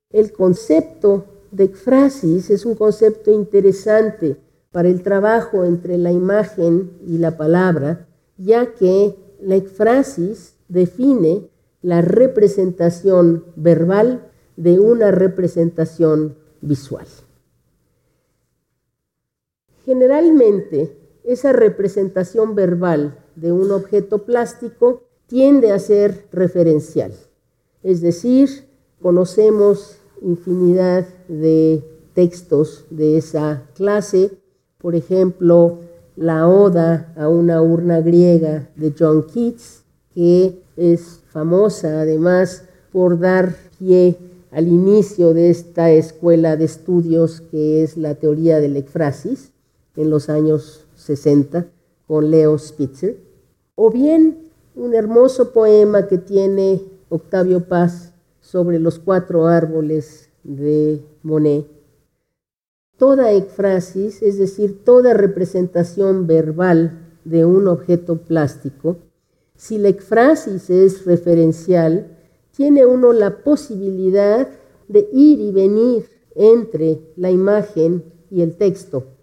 El 0.10 0.31
concepto 0.31 1.25
de 1.51 1.65
ekfrasis 1.65 2.49
es 2.49 2.65
un 2.65 2.75
concepto 2.75 3.31
interesante 3.31 4.38
para 4.71 4.89
el 4.89 5.03
trabajo 5.03 5.65
entre 5.65 5.97
la 5.97 6.12
imagen 6.12 6.91
y 7.05 7.17
la 7.17 7.38
palabra, 7.38 8.07
ya 8.38 8.73
que 8.73 9.15
la 9.41 9.55
ekfrasis 9.55 10.55
define 10.69 11.49
la 11.81 12.01
representación 12.01 13.45
verbal 13.55 14.31
de 14.55 14.79
una 14.79 15.12
representación 15.12 16.36
visual. 16.62 17.08
Generalmente, 19.86 20.95
esa 21.24 21.54
representación 21.54 22.56
verbal 22.56 23.17
de 23.36 23.52
un 23.52 23.71
objeto 23.71 24.19
plástico 24.19 25.04
tiende 25.28 25.71
a 25.71 25.80
ser 25.80 26.28
referencial, 26.32 27.13
es 27.84 28.02
decir, 28.02 28.65
conocemos 29.02 29.97
infinidad 30.21 31.08
de 31.28 31.84
textos 32.13 32.86
de 32.89 33.17
esa 33.17 33.63
clase, 33.76 34.32
por 34.78 34.95
ejemplo, 34.95 35.80
la 36.15 36.47
Oda 36.47 37.13
a 37.15 37.30
una 37.30 37.62
urna 37.62 38.02
griega 38.02 38.69
de 38.76 38.93
John 38.97 39.26
Keats, 39.28 39.84
que 40.13 40.62
es 40.76 41.21
famosa 41.32 42.02
además 42.02 42.63
por 42.91 43.19
dar 43.19 43.56
pie 43.80 44.17
al 44.52 44.68
inicio 44.68 45.34
de 45.34 45.50
esta 45.50 45.92
escuela 45.92 46.58
de 46.58 46.66
estudios 46.66 47.42
que 47.42 47.84
es 47.84 47.98
la 47.98 48.16
teoría 48.16 48.60
del 48.60 48.76
ekfrasis 48.76 49.54
en 49.96 50.10
los 50.10 50.30
años 50.30 50.86
60 50.96 51.68
con 52.06 52.30
Leo 52.30 52.58
Spitzer, 52.58 53.18
o 53.76 53.90
bien 53.90 54.50
un 54.76 54.94
hermoso 54.94 55.54
poema 55.54 56.08
que 56.08 56.18
tiene 56.18 56.82
Octavio 57.10 57.68
Paz 57.68 58.14
sobre 58.42 58.80
los 58.80 59.00
cuatro 59.00 59.48
árboles 59.48 60.30
de 60.44 61.02
Monet. 61.24 61.66
Toda 62.98 63.32
ekfrasis, 63.32 64.22
es 64.22 64.38
decir, 64.38 64.84
toda 64.84 65.14
representación 65.14 66.28
verbal 66.28 67.08
de 67.24 67.46
un 67.46 67.68
objeto 67.68 68.18
plástico, 68.18 68.98
si 69.56 69.78
la 69.78 69.90
ekfrasis 69.90 70.70
es 70.70 71.06
referencial, 71.06 72.18
tiene 72.62 72.86
uno 72.86 73.12
la 73.12 73.43
posibilidad 73.43 74.47
de 74.88 75.10
ir 75.12 75.39
y 75.39 75.52
venir 75.52 76.06
entre 76.36 77.02
la 77.15 77.32
imagen 77.32 78.04
y 78.30 78.43
el 78.43 78.56
texto, 78.56 79.17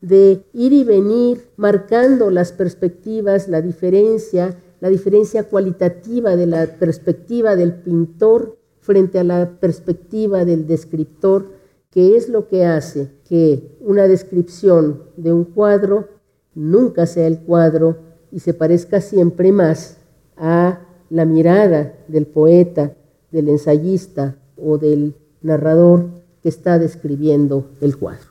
de 0.00 0.46
ir 0.54 0.72
y 0.72 0.84
venir 0.84 1.50
marcando 1.58 2.30
las 2.30 2.50
perspectivas, 2.52 3.46
la 3.46 3.60
diferencia, 3.60 4.56
la 4.80 4.88
diferencia 4.88 5.50
cualitativa 5.50 6.34
de 6.34 6.46
la 6.46 6.78
perspectiva 6.78 7.56
del 7.56 7.74
pintor 7.74 8.56
frente 8.80 9.18
a 9.18 9.24
la 9.24 9.60
perspectiva 9.60 10.46
del 10.46 10.66
descriptor, 10.66 11.50
que 11.90 12.16
es 12.16 12.30
lo 12.30 12.48
que 12.48 12.64
hace 12.64 13.10
que 13.28 13.76
una 13.80 14.08
descripción 14.08 15.02
de 15.18 15.34
un 15.34 15.44
cuadro 15.44 16.08
nunca 16.54 17.04
sea 17.04 17.26
el 17.26 17.40
cuadro 17.40 17.98
y 18.32 18.40
se 18.40 18.54
parezca 18.54 19.02
siempre 19.02 19.52
más 19.52 19.98
a 20.38 20.87
la 21.10 21.24
mirada 21.24 21.94
del 22.08 22.26
poeta, 22.26 22.94
del 23.30 23.48
ensayista 23.48 24.36
o 24.56 24.78
del 24.78 25.14
narrador 25.42 26.06
que 26.42 26.48
está 26.48 26.78
describiendo 26.78 27.66
el 27.80 27.96
cuadro. 27.96 28.28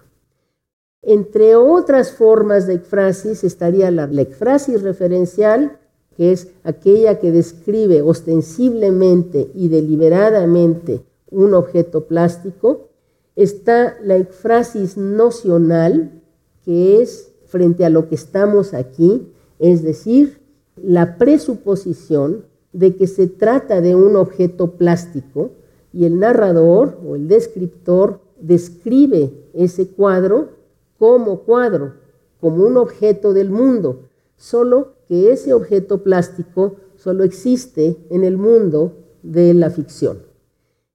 Entre 1.01 1.55
otras 1.55 2.11
formas 2.11 2.67
de 2.67 2.75
ekfrasis 2.75 3.43
estaría 3.43 3.91
la, 3.91 4.07
la 4.07 4.21
referencial, 4.21 5.79
que 6.15 6.31
es 6.31 6.49
aquella 6.63 7.19
que 7.19 7.31
describe 7.31 8.01
ostensiblemente 8.01 9.51
y 9.53 9.69
deliberadamente 9.69 11.03
un 11.29 11.53
objeto 11.53 12.07
plástico. 12.07 12.89
Está 13.35 13.97
la 14.03 14.17
ekfrasis 14.17 14.97
nocional, 14.97 16.21
que 16.65 17.01
es 17.01 17.31
frente 17.45 17.85
a 17.85 17.89
lo 17.89 18.09
que 18.09 18.15
estamos 18.15 18.73
aquí, 18.73 19.31
es 19.59 19.83
decir, 19.83 20.41
la 20.75 21.17
presuposición 21.17 22.45
de 22.77 22.95
que 22.95 23.07
se 23.07 23.25
trata 23.25 23.81
de 23.81 23.95
un 23.95 24.15
objeto 24.15 24.73
plástico 24.73 25.49
y 25.91 26.05
el 26.05 26.19
narrador 26.19 26.99
o 27.03 27.15
el 27.15 27.27
descriptor 27.27 28.19
describe 28.39 29.33
ese 29.55 29.87
cuadro 29.87 30.49
como 30.99 31.39
cuadro, 31.39 31.93
como 32.39 32.63
un 32.63 32.77
objeto 32.77 33.33
del 33.33 33.49
mundo, 33.49 34.01
solo 34.35 34.93
que 35.07 35.31
ese 35.31 35.55
objeto 35.55 36.03
plástico 36.03 36.75
solo 36.95 37.23
existe 37.23 37.97
en 38.11 38.23
el 38.23 38.37
mundo 38.37 38.93
de 39.23 39.55
la 39.55 39.71
ficción. 39.71 40.19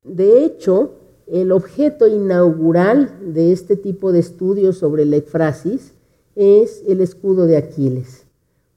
De 0.04 0.44
hecho, 0.44 0.92
el 1.26 1.50
objeto 1.50 2.06
inaugural 2.06 3.34
de 3.34 3.50
este 3.50 3.74
tipo 3.76 4.12
de 4.12 4.20
estudios 4.20 4.78
sobre 4.78 5.04
la 5.04 5.16
ekfrasis 5.16 5.94
es 6.36 6.84
el 6.86 7.00
escudo 7.00 7.46
de 7.46 7.56
Aquiles, 7.56 8.24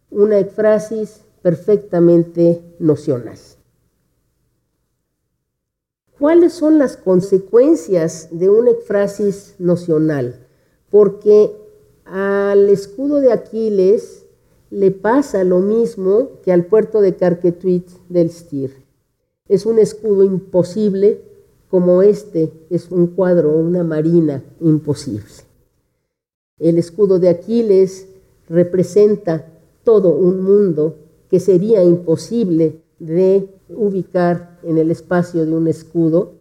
una 0.09 0.39
ekfrasis 0.39 1.21
perfectamente 1.45 2.59
nocional. 2.79 3.37
¿Cuáles 6.17 6.53
son 6.53 6.79
las 6.79 6.97
consecuencias 6.97 8.29
de 8.31 8.49
una 8.49 8.71
ekfrasis 8.71 9.53
nocional? 9.59 10.47
Porque 10.89 11.55
al 12.03 12.67
escudo 12.69 13.17
de 13.17 13.31
Aquiles 13.31 14.25
le 14.71 14.89
pasa 14.89 15.43
lo 15.43 15.59
mismo 15.59 16.41
que 16.43 16.51
al 16.51 16.65
puerto 16.65 16.99
de 16.99 17.15
Carquetuit 17.15 17.89
del 18.09 18.31
Stir. 18.31 18.73
Es 19.47 19.67
un 19.67 19.77
escudo 19.77 20.23
imposible 20.23 21.21
como 21.69 22.01
este 22.01 22.53
es 22.71 22.89
un 22.89 23.05
cuadro, 23.05 23.55
una 23.55 23.83
marina 23.83 24.43
imposible. 24.61 25.29
El 26.57 26.79
escudo 26.79 27.19
de 27.19 27.29
Aquiles 27.29 28.07
representa 28.49 29.45
todo 29.83 30.09
un 30.09 30.41
mundo 30.41 31.04
que 31.29 31.39
sería 31.39 31.83
imposible 31.83 32.81
de 32.99 33.49
ubicar 33.69 34.59
en 34.63 34.77
el 34.77 34.91
espacio 34.91 35.45
de 35.45 35.53
un 35.53 35.67
escudo, 35.67 36.33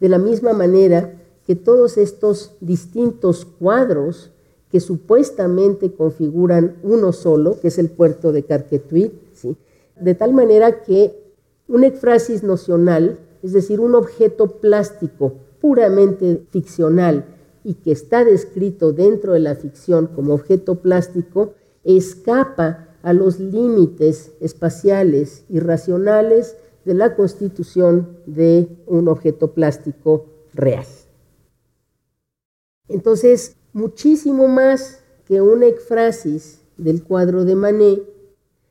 de 0.00 0.08
la 0.08 0.18
misma 0.18 0.52
manera 0.52 1.20
que 1.46 1.56
todos 1.56 1.98
estos 1.98 2.52
distintos 2.60 3.44
cuadros 3.44 4.30
que 4.70 4.80
supuestamente 4.80 5.92
configuran 5.92 6.76
uno 6.82 7.12
solo, 7.12 7.60
que 7.60 7.68
es 7.68 7.78
el 7.78 7.90
puerto 7.90 8.32
de 8.32 8.44
Carquetuit, 8.44 9.12
¿sí? 9.34 9.56
de 10.00 10.14
tal 10.14 10.32
manera 10.32 10.82
que 10.82 11.20
un 11.66 11.84
ekfrasis 11.84 12.42
nocional, 12.42 13.18
es 13.42 13.52
decir, 13.52 13.80
un 13.80 13.94
objeto 13.94 14.60
plástico 14.60 15.34
puramente 15.60 16.42
ficcional 16.50 17.24
y 17.64 17.74
que 17.74 17.92
está 17.92 18.24
descrito 18.24 18.92
dentro 18.92 19.34
de 19.34 19.40
la 19.40 19.54
ficción 19.54 20.06
como 20.06 20.34
objeto 20.34 20.76
plástico, 20.76 21.54
escapa 21.84 22.89
a 23.02 23.12
los 23.12 23.40
límites 23.40 24.32
espaciales 24.40 25.44
y 25.48 25.60
racionales 25.60 26.56
de 26.84 26.94
la 26.94 27.14
constitución 27.14 28.18
de 28.26 28.68
un 28.86 29.08
objeto 29.08 29.52
plástico 29.52 30.26
real. 30.54 30.86
Entonces, 32.88 33.56
muchísimo 33.72 34.48
más 34.48 35.02
que 35.24 35.40
una 35.40 35.66
ekfrasis 35.66 36.60
del 36.76 37.04
cuadro 37.04 37.44
de 37.44 37.54
Manet, 37.54 38.02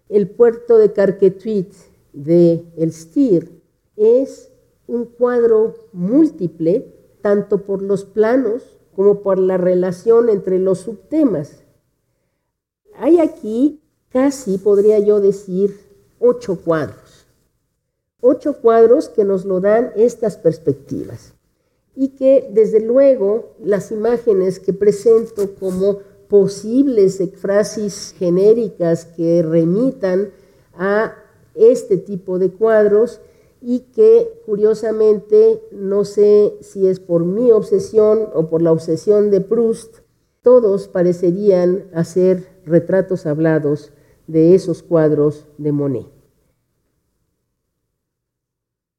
el 0.09 0.29
puerto 0.29 0.77
de 0.77 0.91
Carquetuit 0.91 1.71
de 2.13 2.65
El 2.77 2.91
Stir 2.91 3.61
es 3.95 4.51
un 4.87 5.05
cuadro 5.05 5.75
múltiple, 5.93 6.93
tanto 7.21 7.61
por 7.63 7.81
los 7.81 8.05
planos 8.05 8.77
como 8.95 9.21
por 9.21 9.37
la 9.37 9.57
relación 9.57 10.29
entre 10.29 10.59
los 10.59 10.79
subtemas. 10.79 11.63
Hay 12.95 13.19
aquí 13.19 13.78
casi, 14.11 14.57
podría 14.57 14.99
yo 14.99 15.19
decir, 15.19 15.79
ocho 16.19 16.59
cuadros. 16.61 17.25
Ocho 18.21 18.57
cuadros 18.61 19.09
que 19.09 19.23
nos 19.23 19.45
lo 19.45 19.61
dan 19.61 19.91
estas 19.95 20.37
perspectivas 20.37 21.33
y 21.95 22.09
que 22.09 22.49
desde 22.53 22.79
luego 22.79 23.55
las 23.63 23.91
imágenes 23.91 24.59
que 24.59 24.73
presento 24.73 25.55
como 25.59 25.99
posibles 26.29 27.21
frases 27.35 28.13
genéricas 28.17 29.05
que 29.05 29.41
remitan 29.41 30.31
a 30.77 31.13
este 31.55 31.97
tipo 31.97 32.39
de 32.39 32.51
cuadros 32.51 33.19
y 33.61 33.79
que 33.93 34.41
curiosamente, 34.45 35.61
no 35.71 36.05
sé 36.05 36.53
si 36.61 36.87
es 36.87 36.99
por 36.99 37.25
mi 37.25 37.51
obsesión 37.51 38.29
o 38.33 38.49
por 38.49 38.61
la 38.61 38.71
obsesión 38.71 39.31
de 39.31 39.41
Proust, 39.41 39.97
todos 40.41 40.87
parecerían 40.87 41.89
hacer 41.93 42.47
retratos 42.65 43.25
hablados 43.25 43.91
de 44.29 44.55
esos 44.55 44.83
cuadros 44.83 45.47
de 45.57 45.71
Monet. 45.71 46.07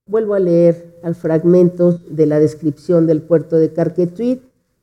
Vuelvo 0.07 0.35
a 0.35 0.41
leer 0.41 0.99
al 1.05 1.15
fragmento 1.15 2.01
de 2.11 2.27
la 2.27 2.41
descripción 2.41 3.07
del 3.07 3.23
puerto 3.23 3.57
de 3.57 3.73
Carquetuit, 3.73 4.43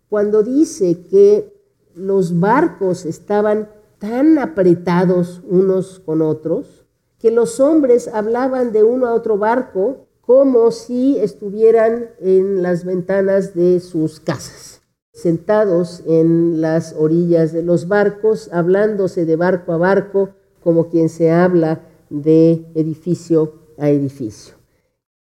cuando 0.09 0.41
dice 0.41 1.05
que 1.05 1.53
los 1.95 2.39
barcos 2.39 3.05
estaban 3.05 3.69
tan 3.99 4.39
apretados 4.39 5.41
unos 5.49 5.99
con 5.99 6.21
otros 6.21 6.85
que 7.19 7.31
los 7.31 7.59
hombres 7.59 8.07
hablaban 8.07 8.71
de 8.71 8.83
uno 8.83 9.07
a 9.07 9.13
otro 9.13 9.37
barco 9.37 10.07
como 10.21 10.71
si 10.71 11.17
estuvieran 11.17 12.11
en 12.19 12.61
las 12.61 12.85
ventanas 12.85 13.53
de 13.53 13.79
sus 13.79 14.19
casas, 14.19 14.76
sentados 15.17 16.03
en 16.05 16.61
las 16.61 16.93
orillas 16.95 17.51
de 17.51 17.63
los 17.63 17.87
barcos, 17.87 18.51
hablándose 18.53 19.25
de 19.25 19.35
barco 19.35 19.73
a 19.73 19.77
barco, 19.77 20.29
como 20.63 20.89
quien 20.89 21.09
se 21.09 21.31
habla 21.31 21.81
de 22.11 22.67
edificio 22.75 23.53
a 23.79 23.89
edificio. 23.89 24.53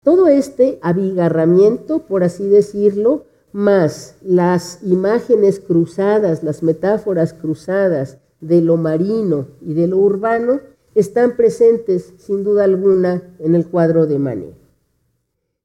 Todo 0.04 0.30
este 0.30 0.80
abigarramiento, 0.82 2.08
por 2.08 2.24
así 2.24 2.48
decirlo, 2.48 3.26
más 3.52 4.16
las 4.24 4.80
imágenes 4.82 5.60
cruzadas, 5.60 6.42
las 6.42 6.64
metáforas 6.64 7.34
cruzadas 7.34 8.18
de 8.42 8.62
lo 8.62 8.78
marino 8.78 9.48
y 9.62 9.76
de 9.76 9.86
lo 9.86 9.98
urbano, 9.98 10.60
están 10.96 11.36
presentes 11.36 12.16
sin 12.18 12.44
duda 12.44 12.64
alguna 12.64 13.36
en 13.38 13.54
el 13.54 13.68
cuadro 13.68 14.08
de 14.08 14.18
Manet. 14.18 14.56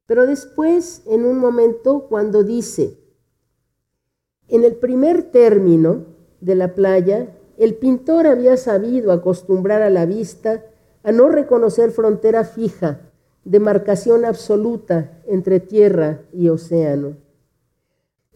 Pero 0.07 0.27
después, 0.27 1.01
en 1.07 1.25
un 1.25 1.39
momento, 1.39 2.09
cuando 2.11 2.43
dice, 2.43 3.02
en 4.53 4.65
el 4.65 4.75
primer 4.75 5.23
término 5.31 6.05
de 6.43 6.55
la 6.55 6.75
playa, 6.75 7.29
el 7.57 7.75
pintor 7.75 8.27
había 8.27 8.59
sabido 8.59 9.11
acostumbrar 9.11 9.81
a 9.81 9.89
la 9.89 10.05
vista 10.05 10.63
a 11.03 11.11
no 11.11 11.31
reconocer 11.31 11.91
frontera 11.91 12.45
fija, 12.45 13.01
demarcación 13.45 14.27
absoluta 14.27 15.23
entre 15.27 15.59
tierra 15.59 16.21
y 16.35 16.51
océano. 16.51 17.17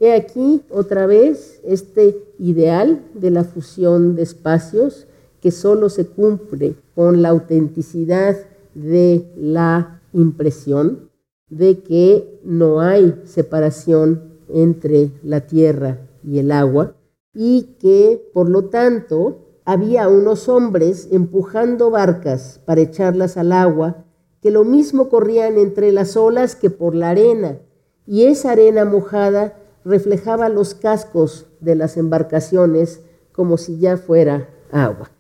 He 0.01 0.15
aquí 0.15 0.63
otra 0.71 1.07
vez 1.07 1.61
este 1.65 2.17
ideal 2.39 3.03
de 3.13 3.31
la 3.31 3.45
fusión 3.45 4.17
de 4.17 4.23
espacios 4.23 5.07
que 5.43 5.51
solo 5.51 5.91
se 5.91 6.07
cumple 6.07 6.77
con 6.95 7.21
la 7.21 7.29
autenticidad 7.29 8.37
de 8.75 9.31
la 9.37 10.01
impresión 10.15 11.11
de 11.51 11.81
que 11.81 12.41
no 12.43 12.81
hay 12.81 13.21
separación 13.25 14.33
entre 14.49 15.11
la 15.23 15.43
tierra 15.43 16.06
y 16.27 16.39
el 16.39 16.53
agua 16.53 16.97
y 17.33 17.77
que 17.81 18.31
por 18.35 18.51
lo 18.51 18.67
tanto 18.67 19.47
había 19.65 20.09
unos 20.09 20.49
hombres 20.49 21.09
empujando 21.11 21.91
barcas 21.91 22.61
para 22.67 22.83
echarlas 22.83 23.37
al 23.37 23.53
agua 23.53 24.05
que 24.43 24.51
lo 24.51 24.65
mismo 24.65 25.09
corrían 25.09 25.57
entre 25.57 25.93
las 25.93 26.17
olas 26.17 26.55
que 26.57 26.69
por 26.71 26.95
la 26.95 27.11
arena 27.11 27.59
y 28.07 28.25
esa 28.25 28.53
arena 28.53 28.85
mojada 28.85 29.57
reflejaba 29.85 30.49
los 30.49 30.75
cascos 30.75 31.47
de 31.61 31.75
las 31.75 31.97
embarcaciones 31.97 33.01
como 33.33 33.57
si 33.57 33.79
ya 33.79 33.97
fuera 33.97 34.49
agua. 34.73 35.11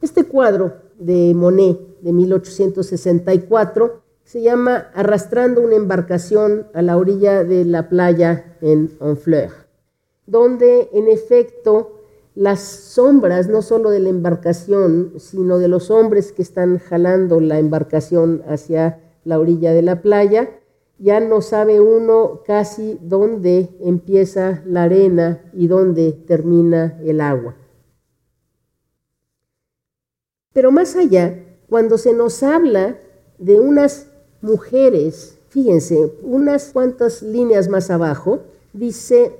Este 0.00 0.24
cuadro 0.24 0.74
de 0.98 1.32
Monet 1.34 2.00
de 2.00 2.12
1864 2.12 4.02
se 4.24 4.42
llama 4.42 4.88
Arrastrando 4.94 5.60
una 5.62 5.76
embarcación 5.76 6.66
a 6.74 6.82
la 6.82 6.96
orilla 6.96 7.44
de 7.44 7.64
la 7.64 7.88
playa 7.88 8.56
en 8.60 8.96
Honfleur, 9.00 9.65
donde 10.26 10.88
en 10.92 11.08
efecto 11.08 11.92
las 12.34 12.60
sombras 12.60 13.48
no 13.48 13.62
solo 13.62 13.90
de 13.90 14.00
la 14.00 14.10
embarcación, 14.10 15.14
sino 15.18 15.58
de 15.58 15.68
los 15.68 15.90
hombres 15.90 16.32
que 16.32 16.42
están 16.42 16.78
jalando 16.78 17.40
la 17.40 17.58
embarcación 17.58 18.42
hacia 18.46 19.00
la 19.24 19.38
orilla 19.38 19.72
de 19.72 19.82
la 19.82 20.02
playa, 20.02 20.50
ya 20.98 21.20
no 21.20 21.40
sabe 21.42 21.80
uno 21.80 22.42
casi 22.46 22.98
dónde 23.02 23.70
empieza 23.80 24.62
la 24.66 24.84
arena 24.84 25.50
y 25.52 25.66
dónde 25.66 26.12
termina 26.12 26.98
el 27.04 27.20
agua. 27.20 27.56
Pero 30.52 30.70
más 30.72 30.96
allá, 30.96 31.42
cuando 31.68 31.98
se 31.98 32.14
nos 32.14 32.42
habla 32.42 32.98
de 33.38 33.60
unas 33.60 34.08
mujeres, 34.40 35.38
fíjense, 35.48 36.12
unas 36.22 36.70
cuantas 36.72 37.22
líneas 37.22 37.68
más 37.68 37.90
abajo, 37.90 38.40
dice, 38.72 39.36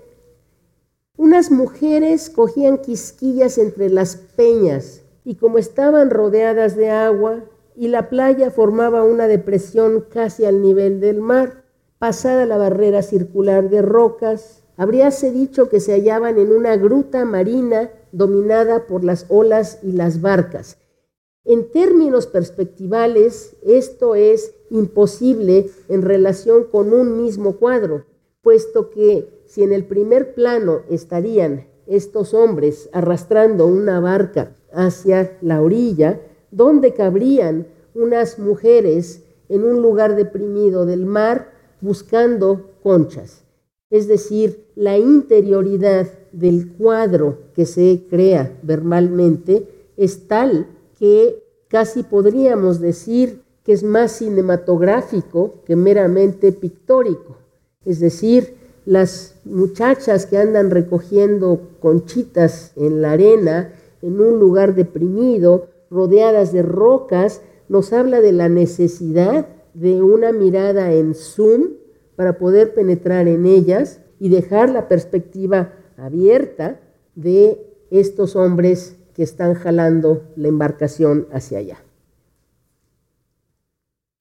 unas 1.16 1.50
mujeres 1.50 2.30
cogían 2.30 2.78
quisquillas 2.78 3.58
entre 3.58 3.88
las 3.88 4.16
peñas 4.16 5.02
y 5.24 5.36
como 5.36 5.58
estaban 5.58 6.10
rodeadas 6.10 6.76
de 6.76 6.90
agua, 6.90 7.44
y 7.74 7.88
la 7.88 8.08
playa 8.08 8.50
formaba 8.50 9.02
una 9.02 9.26
depresión 9.26 10.06
casi 10.08 10.44
al 10.44 10.62
nivel 10.62 11.00
del 11.00 11.20
mar. 11.20 11.64
Pasada 11.98 12.46
la 12.46 12.56
barrera 12.56 13.02
circular 13.02 13.68
de 13.68 13.82
rocas, 13.82 14.62
habríase 14.76 15.32
dicho 15.32 15.68
que 15.68 15.80
se 15.80 15.92
hallaban 15.92 16.38
en 16.38 16.52
una 16.52 16.76
gruta 16.76 17.24
marina 17.24 17.90
dominada 18.12 18.86
por 18.86 19.04
las 19.04 19.26
olas 19.28 19.80
y 19.82 19.92
las 19.92 20.20
barcas. 20.20 20.78
En 21.44 21.70
términos 21.70 22.26
perspectivales, 22.26 23.56
esto 23.64 24.14
es 24.14 24.54
imposible 24.70 25.70
en 25.88 26.02
relación 26.02 26.64
con 26.64 26.92
un 26.92 27.22
mismo 27.22 27.56
cuadro, 27.56 28.04
puesto 28.42 28.90
que 28.90 29.35
si 29.46 29.62
en 29.62 29.72
el 29.72 29.84
primer 29.84 30.34
plano 30.34 30.82
estarían 30.90 31.66
estos 31.86 32.34
hombres 32.34 32.88
arrastrando 32.92 33.66
una 33.66 34.00
barca 34.00 34.56
hacia 34.72 35.36
la 35.40 35.62
orilla, 35.62 36.20
¿Dónde 36.52 36.94
cabrían 36.94 37.66
unas 37.94 38.38
mujeres 38.38 39.24
en 39.48 39.64
un 39.64 39.82
lugar 39.82 40.16
deprimido 40.16 40.86
del 40.86 41.06
mar 41.06 41.52
buscando 41.80 42.70
conchas. 42.82 43.44
Es 43.90 44.08
decir, 44.08 44.66
la 44.74 44.98
interioridad 44.98 46.08
del 46.32 46.72
cuadro 46.72 47.38
que 47.54 47.66
se 47.66 48.06
crea 48.10 48.58
verbalmente 48.62 49.68
es 49.96 50.26
tal 50.28 50.66
que 50.98 51.42
casi 51.68 52.02
podríamos 52.02 52.80
decir 52.80 53.42
que 53.62 53.72
es 53.72 53.82
más 53.82 54.12
cinematográfico 54.12 55.62
que 55.64 55.76
meramente 55.76 56.52
pictórico. 56.52 57.38
Es 57.84 58.00
decir, 58.00 58.56
las 58.86 59.34
muchachas 59.44 60.26
que 60.26 60.38
andan 60.38 60.70
recogiendo 60.70 61.72
conchitas 61.80 62.72
en 62.76 63.02
la 63.02 63.12
arena, 63.12 63.72
en 64.00 64.20
un 64.20 64.38
lugar 64.38 64.74
deprimido, 64.74 65.66
rodeadas 65.90 66.52
de 66.52 66.62
rocas, 66.62 67.42
nos 67.68 67.92
habla 67.92 68.20
de 68.20 68.32
la 68.32 68.48
necesidad 68.48 69.48
de 69.74 70.00
una 70.00 70.32
mirada 70.32 70.92
en 70.92 71.14
zoom 71.14 71.72
para 72.14 72.38
poder 72.38 72.74
penetrar 72.74 73.26
en 73.28 73.44
ellas 73.44 74.00
y 74.20 74.28
dejar 74.28 74.70
la 74.70 74.88
perspectiva 74.88 75.72
abierta 75.96 76.80
de 77.16 77.60
estos 77.90 78.36
hombres 78.36 78.96
que 79.14 79.24
están 79.24 79.54
jalando 79.54 80.22
la 80.36 80.48
embarcación 80.48 81.26
hacia 81.32 81.58
allá. 81.58 81.82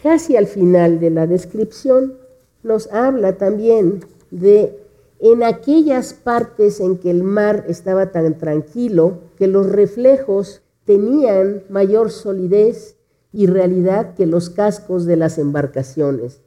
Casi 0.02 0.36
al 0.36 0.48
final 0.48 1.00
de 1.00 1.12
la 1.12 1.28
descripción 1.28 2.18
nos 2.64 2.92
habla 2.92 3.38
también 3.38 4.02
de 4.32 4.80
en 5.20 5.44
aquellas 5.44 6.14
partes 6.14 6.80
en 6.80 6.98
que 6.98 7.10
el 7.10 7.24
mar 7.24 7.66
estaba 7.68 8.12
tan 8.12 8.38
tranquilo 8.38 9.20
que 9.38 9.48
los 9.48 9.70
reflejos 9.70 10.62
tenían 10.84 11.64
mayor 11.70 12.12
solidez 12.12 12.98
y 13.32 13.48
realidad 13.48 14.14
que 14.14 14.26
los 14.26 14.50
cascos 14.50 15.06
de 15.06 15.16
las 15.16 15.38
embarcaciones. 15.38 16.42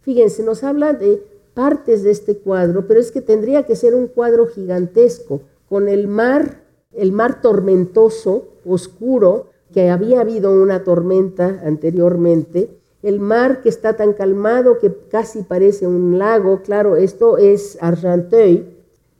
Fíjense, 0.00 0.42
nos 0.42 0.62
habla 0.62 0.92
de 0.92 1.22
partes 1.54 2.02
de 2.02 2.10
este 2.10 2.38
cuadro, 2.38 2.86
pero 2.86 3.00
es 3.00 3.10
que 3.10 3.20
tendría 3.20 3.64
que 3.64 3.76
ser 3.76 3.94
un 3.94 4.06
cuadro 4.06 4.46
gigantesco, 4.46 5.40
con 5.68 5.88
el 5.88 6.06
mar, 6.06 6.62
el 6.92 7.12
mar 7.12 7.42
tormentoso, 7.42 8.48
oscuro, 8.64 9.50
que 9.72 9.90
había 9.90 10.20
habido 10.20 10.50
una 10.52 10.84
tormenta 10.84 11.60
anteriormente, 11.64 12.78
el 13.02 13.20
mar 13.20 13.62
que 13.62 13.68
está 13.68 13.96
tan 13.96 14.12
calmado 14.12 14.78
que 14.78 14.92
casi 15.08 15.42
parece 15.42 15.86
un 15.86 16.18
lago, 16.18 16.62
claro, 16.62 16.96
esto 16.96 17.38
es 17.38 17.78
Argenteuil 17.80 18.76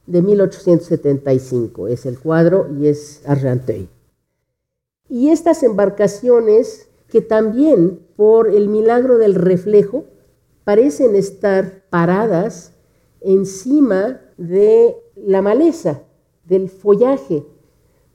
de 0.06 0.22
1875, 0.22 1.88
es 1.88 2.06
el 2.06 2.18
cuadro 2.18 2.66
y 2.78 2.88
es 2.88 3.22
Argenteuil. 3.26 3.88
Y 5.08 5.30
estas 5.30 5.62
embarcaciones 5.62 6.88
que 7.08 7.20
también 7.20 8.00
por 8.16 8.48
el 8.48 8.68
milagro 8.68 9.18
del 9.18 9.34
reflejo 9.34 10.04
parecen 10.64 11.14
estar 11.14 11.84
paradas 11.88 12.72
encima 13.20 14.20
de 14.36 14.96
la 15.16 15.40
maleza, 15.40 16.02
del 16.44 16.68
follaje. 16.68 17.44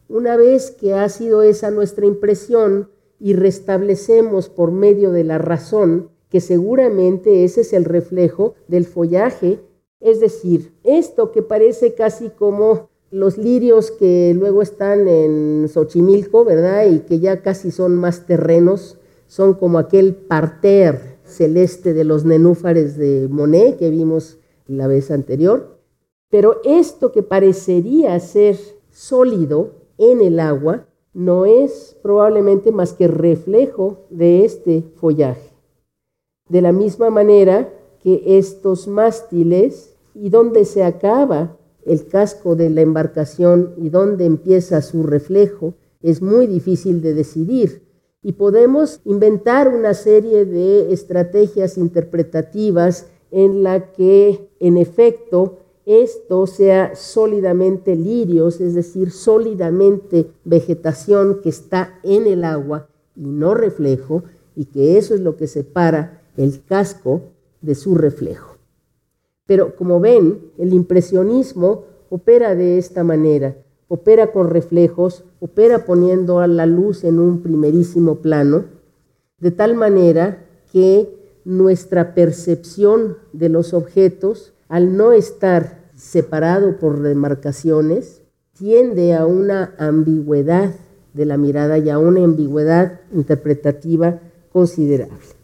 Una 0.07 0.35
vez 0.37 0.71
que 0.71 0.93
ha 0.93 1.09
sido 1.09 1.41
esa 1.41 1.71
nuestra 1.71 2.05
impresión 2.05 2.89
y 3.23 3.31
restablecemos 3.35 4.49
por 4.49 4.73
medio 4.73 5.13
de 5.13 5.23
la 5.23 5.37
razón 5.37 6.09
que 6.27 6.41
seguramente 6.41 7.45
ese 7.45 7.61
es 7.61 7.71
el 7.71 7.85
reflejo 7.85 8.55
del 8.67 8.83
follaje, 8.83 9.61
es 10.01 10.19
decir, 10.19 10.73
esto 10.83 11.31
que 11.31 11.41
parece 11.41 11.93
casi 11.93 12.31
como 12.31 12.89
los 13.11 13.37
lirios 13.37 13.91
que 13.91 14.33
luego 14.37 14.61
están 14.61 15.07
en 15.07 15.69
Xochimilco, 15.69 16.43
¿verdad? 16.43 16.85
Y 16.87 16.99
que 16.99 17.19
ya 17.19 17.41
casi 17.41 17.71
son 17.71 17.95
más 17.95 18.25
terrenos, 18.25 18.97
son 19.27 19.53
como 19.53 19.79
aquel 19.79 20.15
parter 20.15 21.19
celeste 21.23 21.93
de 21.93 22.03
los 22.03 22.25
nenúfares 22.25 22.97
de 22.97 23.29
Monet 23.31 23.77
que 23.77 23.89
vimos 23.89 24.37
la 24.67 24.87
vez 24.87 25.11
anterior. 25.11 25.79
Pero 26.29 26.59
esto 26.65 27.13
que 27.13 27.23
parecería 27.23 28.19
ser 28.19 28.57
sólido 28.91 29.75
en 29.97 30.19
el 30.19 30.41
agua 30.41 30.87
no 31.13 31.45
es 31.45 31.97
probablemente 32.01 32.71
más 32.71 32.93
que 32.93 33.07
reflejo 33.07 34.05
de 34.09 34.45
este 34.45 34.83
follaje. 34.95 35.51
De 36.49 36.61
la 36.61 36.71
misma 36.71 37.09
manera 37.09 37.71
que 37.99 38.37
estos 38.37 38.87
mástiles 38.87 39.95
y 40.13 40.29
donde 40.29 40.65
se 40.65 40.83
acaba 40.83 41.57
el 41.85 42.07
casco 42.07 42.55
de 42.55 42.69
la 42.69 42.81
embarcación 42.81 43.73
y 43.77 43.89
dónde 43.89 44.25
empieza 44.25 44.81
su 44.81 45.03
reflejo, 45.03 45.75
es 46.01 46.21
muy 46.21 46.47
difícil 46.47 47.01
de 47.01 47.13
decidir. 47.13 47.83
Y 48.21 48.33
podemos 48.33 49.01
inventar 49.05 49.67
una 49.67 49.93
serie 49.93 50.45
de 50.45 50.93
estrategias 50.93 51.77
interpretativas 51.77 53.07
en 53.31 53.63
la 53.63 53.91
que, 53.91 54.49
en 54.59 54.77
efecto, 54.77 55.59
esto 55.85 56.47
sea 56.47 56.95
sólidamente 56.95 57.95
lirios, 57.95 58.61
es 58.61 58.73
decir, 58.73 59.11
sólidamente 59.11 60.31
vegetación 60.45 61.41
que 61.41 61.49
está 61.49 61.99
en 62.03 62.25
el 62.27 62.43
agua 62.43 62.87
y 63.15 63.25
no 63.25 63.53
reflejo, 63.53 64.23
y 64.55 64.65
que 64.65 64.97
eso 64.97 65.13
es 65.15 65.21
lo 65.21 65.35
que 65.35 65.47
separa 65.47 66.21
el 66.37 66.63
casco 66.63 67.21
de 67.61 67.75
su 67.75 67.95
reflejo. 67.95 68.57
Pero 69.45 69.75
como 69.75 69.99
ven, 69.99 70.51
el 70.57 70.73
impresionismo 70.73 71.85
opera 72.09 72.55
de 72.55 72.77
esta 72.77 73.03
manera, 73.03 73.57
opera 73.87 74.31
con 74.31 74.49
reflejos, 74.49 75.25
opera 75.39 75.85
poniendo 75.85 76.39
a 76.39 76.47
la 76.47 76.65
luz 76.65 77.03
en 77.03 77.19
un 77.19 77.41
primerísimo 77.41 78.21
plano, 78.21 78.65
de 79.39 79.51
tal 79.51 79.75
manera 79.75 80.45
que 80.71 81.09
nuestra 81.43 82.13
percepción 82.13 83.17
de 83.33 83.49
los 83.49 83.73
objetos, 83.73 84.52
al 84.73 84.97
no 84.97 85.11
estar 85.11 85.91
separado 85.95 86.79
por 86.79 87.03
demarcaciones, 87.03 88.23
tiende 88.53 89.13
a 89.13 89.27
una 89.27 89.75
ambigüedad 89.77 90.73
de 91.13 91.25
la 91.27 91.37
mirada 91.37 91.77
y 91.77 91.91
a 91.91 91.99
una 91.99 92.23
ambigüedad 92.23 93.01
interpretativa 93.13 94.19
considerable. 94.51 95.35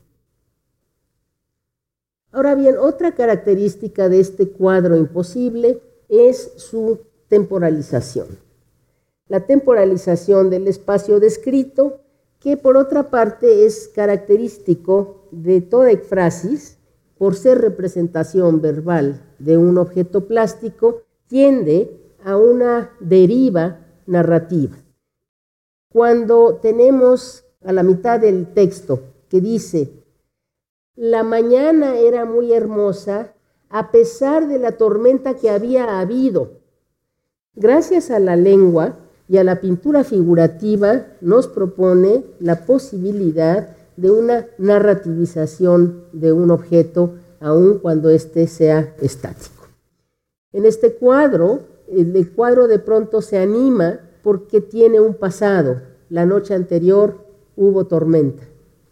Ahora 2.31 2.55
bien, 2.55 2.77
otra 2.79 3.13
característica 3.13 4.09
de 4.09 4.19
este 4.19 4.49
cuadro 4.49 4.97
imposible 4.97 5.79
es 6.07 6.53
su 6.55 7.01
temporalización. 7.27 8.29
La 9.27 9.41
temporalización 9.45 10.49
del 10.49 10.67
espacio 10.67 11.19
descrito, 11.19 11.99
que 12.39 12.57
por 12.57 12.77
otra 12.77 13.11
parte 13.11 13.67
es 13.67 13.91
característico 13.93 15.27
de 15.29 15.61
toda 15.61 15.91
ekfrasis, 15.91 16.78
por 17.19 17.35
ser 17.35 17.59
representación 17.59 18.61
verbal 18.61 19.21
de 19.39 19.57
un 19.57 19.77
objeto 19.77 20.25
plástico, 20.25 21.03
tiende 21.27 21.99
a 22.23 22.37
una 22.37 22.91
deriva 23.01 23.85
narrativa. 24.07 24.77
Cuando 25.91 26.59
tenemos 26.61 27.43
a 27.63 27.73
la 27.73 27.83
mitad 27.83 28.21
del 28.21 28.53
texto 28.53 29.01
que 29.27 29.41
dice, 29.41 29.91
la 30.95 31.23
mañana 31.23 31.97
era 31.97 32.23
muy 32.23 32.53
hermosa 32.53 33.33
a 33.69 33.91
pesar 33.91 34.47
de 34.47 34.57
la 34.57 34.71
tormenta 34.71 35.35
que 35.35 35.49
había 35.49 35.99
habido. 35.99 36.61
Gracias 37.53 38.11
a 38.11 38.19
la 38.19 38.37
lengua 38.37 38.97
y 39.27 39.37
a 39.37 39.43
la 39.43 39.59
pintura 39.59 40.05
figurativa 40.05 41.07
nos 41.19 41.49
propone 41.49 42.23
la 42.39 42.65
posibilidad 42.65 43.75
de 43.99 44.11
una 44.11 44.47
narrativización 44.57 46.05
de 46.13 46.31
un 46.31 46.51
objeto 46.51 47.15
aun 47.41 47.79
cuando 47.79 48.09
éste 48.09 48.47
sea 48.47 48.95
estático. 49.01 49.67
En 50.53 50.65
este 50.65 50.93
cuadro, 50.93 51.59
el 51.91 52.31
cuadro 52.31 52.67
de 52.67 52.79
pronto 52.79 53.21
se 53.21 53.39
anima 53.39 53.99
porque 54.23 54.61
tiene 54.61 55.01
un 55.01 55.15
pasado. 55.15 55.81
La 56.09 56.25
noche 56.25 56.53
anterior 56.53 57.25
hubo 57.57 57.87
tormenta 57.87 58.43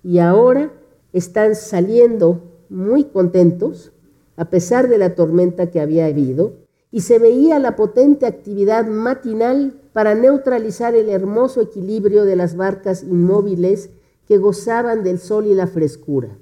y 0.03 0.19
ahora 0.19 0.71
están 1.13 1.55
saliendo 1.55 2.41
muy 2.69 3.05
contentos, 3.05 3.93
a 4.35 4.49
pesar 4.49 4.89
de 4.89 4.97
la 4.97 5.15
tormenta 5.15 5.71
que 5.71 5.79
había 5.79 6.05
habido, 6.05 6.53
y 6.91 7.01
se 7.01 7.17
veía 7.17 7.59
la 7.59 7.75
potente 7.75 8.25
actividad 8.25 8.85
matinal 8.85 9.79
para 9.93 10.15
neutralizar 10.15 10.95
el 10.95 11.09
hermoso 11.09 11.61
equilibrio 11.61 12.25
de 12.25 12.35
las 12.35 12.55
barcas 12.55 13.03
inmóviles 13.03 13.89
que 14.27 14.37
gozaban 14.37 15.03
del 15.03 15.19
sol 15.19 15.47
y 15.47 15.55
la 15.55 15.67
frescura. 15.67 16.37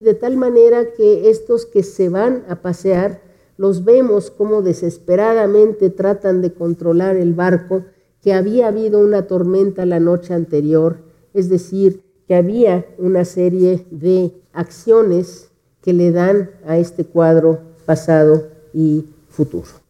De 0.00 0.14
tal 0.14 0.36
manera 0.36 0.92
que 0.92 1.30
estos 1.30 1.66
que 1.66 1.82
se 1.82 2.08
van 2.08 2.44
a 2.48 2.62
pasear, 2.62 3.22
los 3.56 3.84
vemos 3.84 4.30
como 4.30 4.62
desesperadamente 4.62 5.90
tratan 5.90 6.42
de 6.42 6.52
controlar 6.52 7.16
el 7.16 7.34
barco, 7.34 7.84
que 8.22 8.34
había 8.34 8.68
habido 8.68 8.98
una 9.00 9.26
tormenta 9.26 9.86
la 9.86 10.00
noche 10.00 10.34
anterior, 10.34 10.98
es 11.32 11.48
decir, 11.48 12.02
que 12.26 12.34
había 12.34 12.86
una 12.98 13.24
serie 13.24 13.86
de 13.90 14.32
acciones 14.52 15.48
que 15.80 15.92
le 15.92 16.10
dan 16.10 16.50
a 16.66 16.76
este 16.78 17.04
cuadro 17.04 17.60
pasado 17.86 18.48
y 18.74 19.06
futuro. 19.28 19.85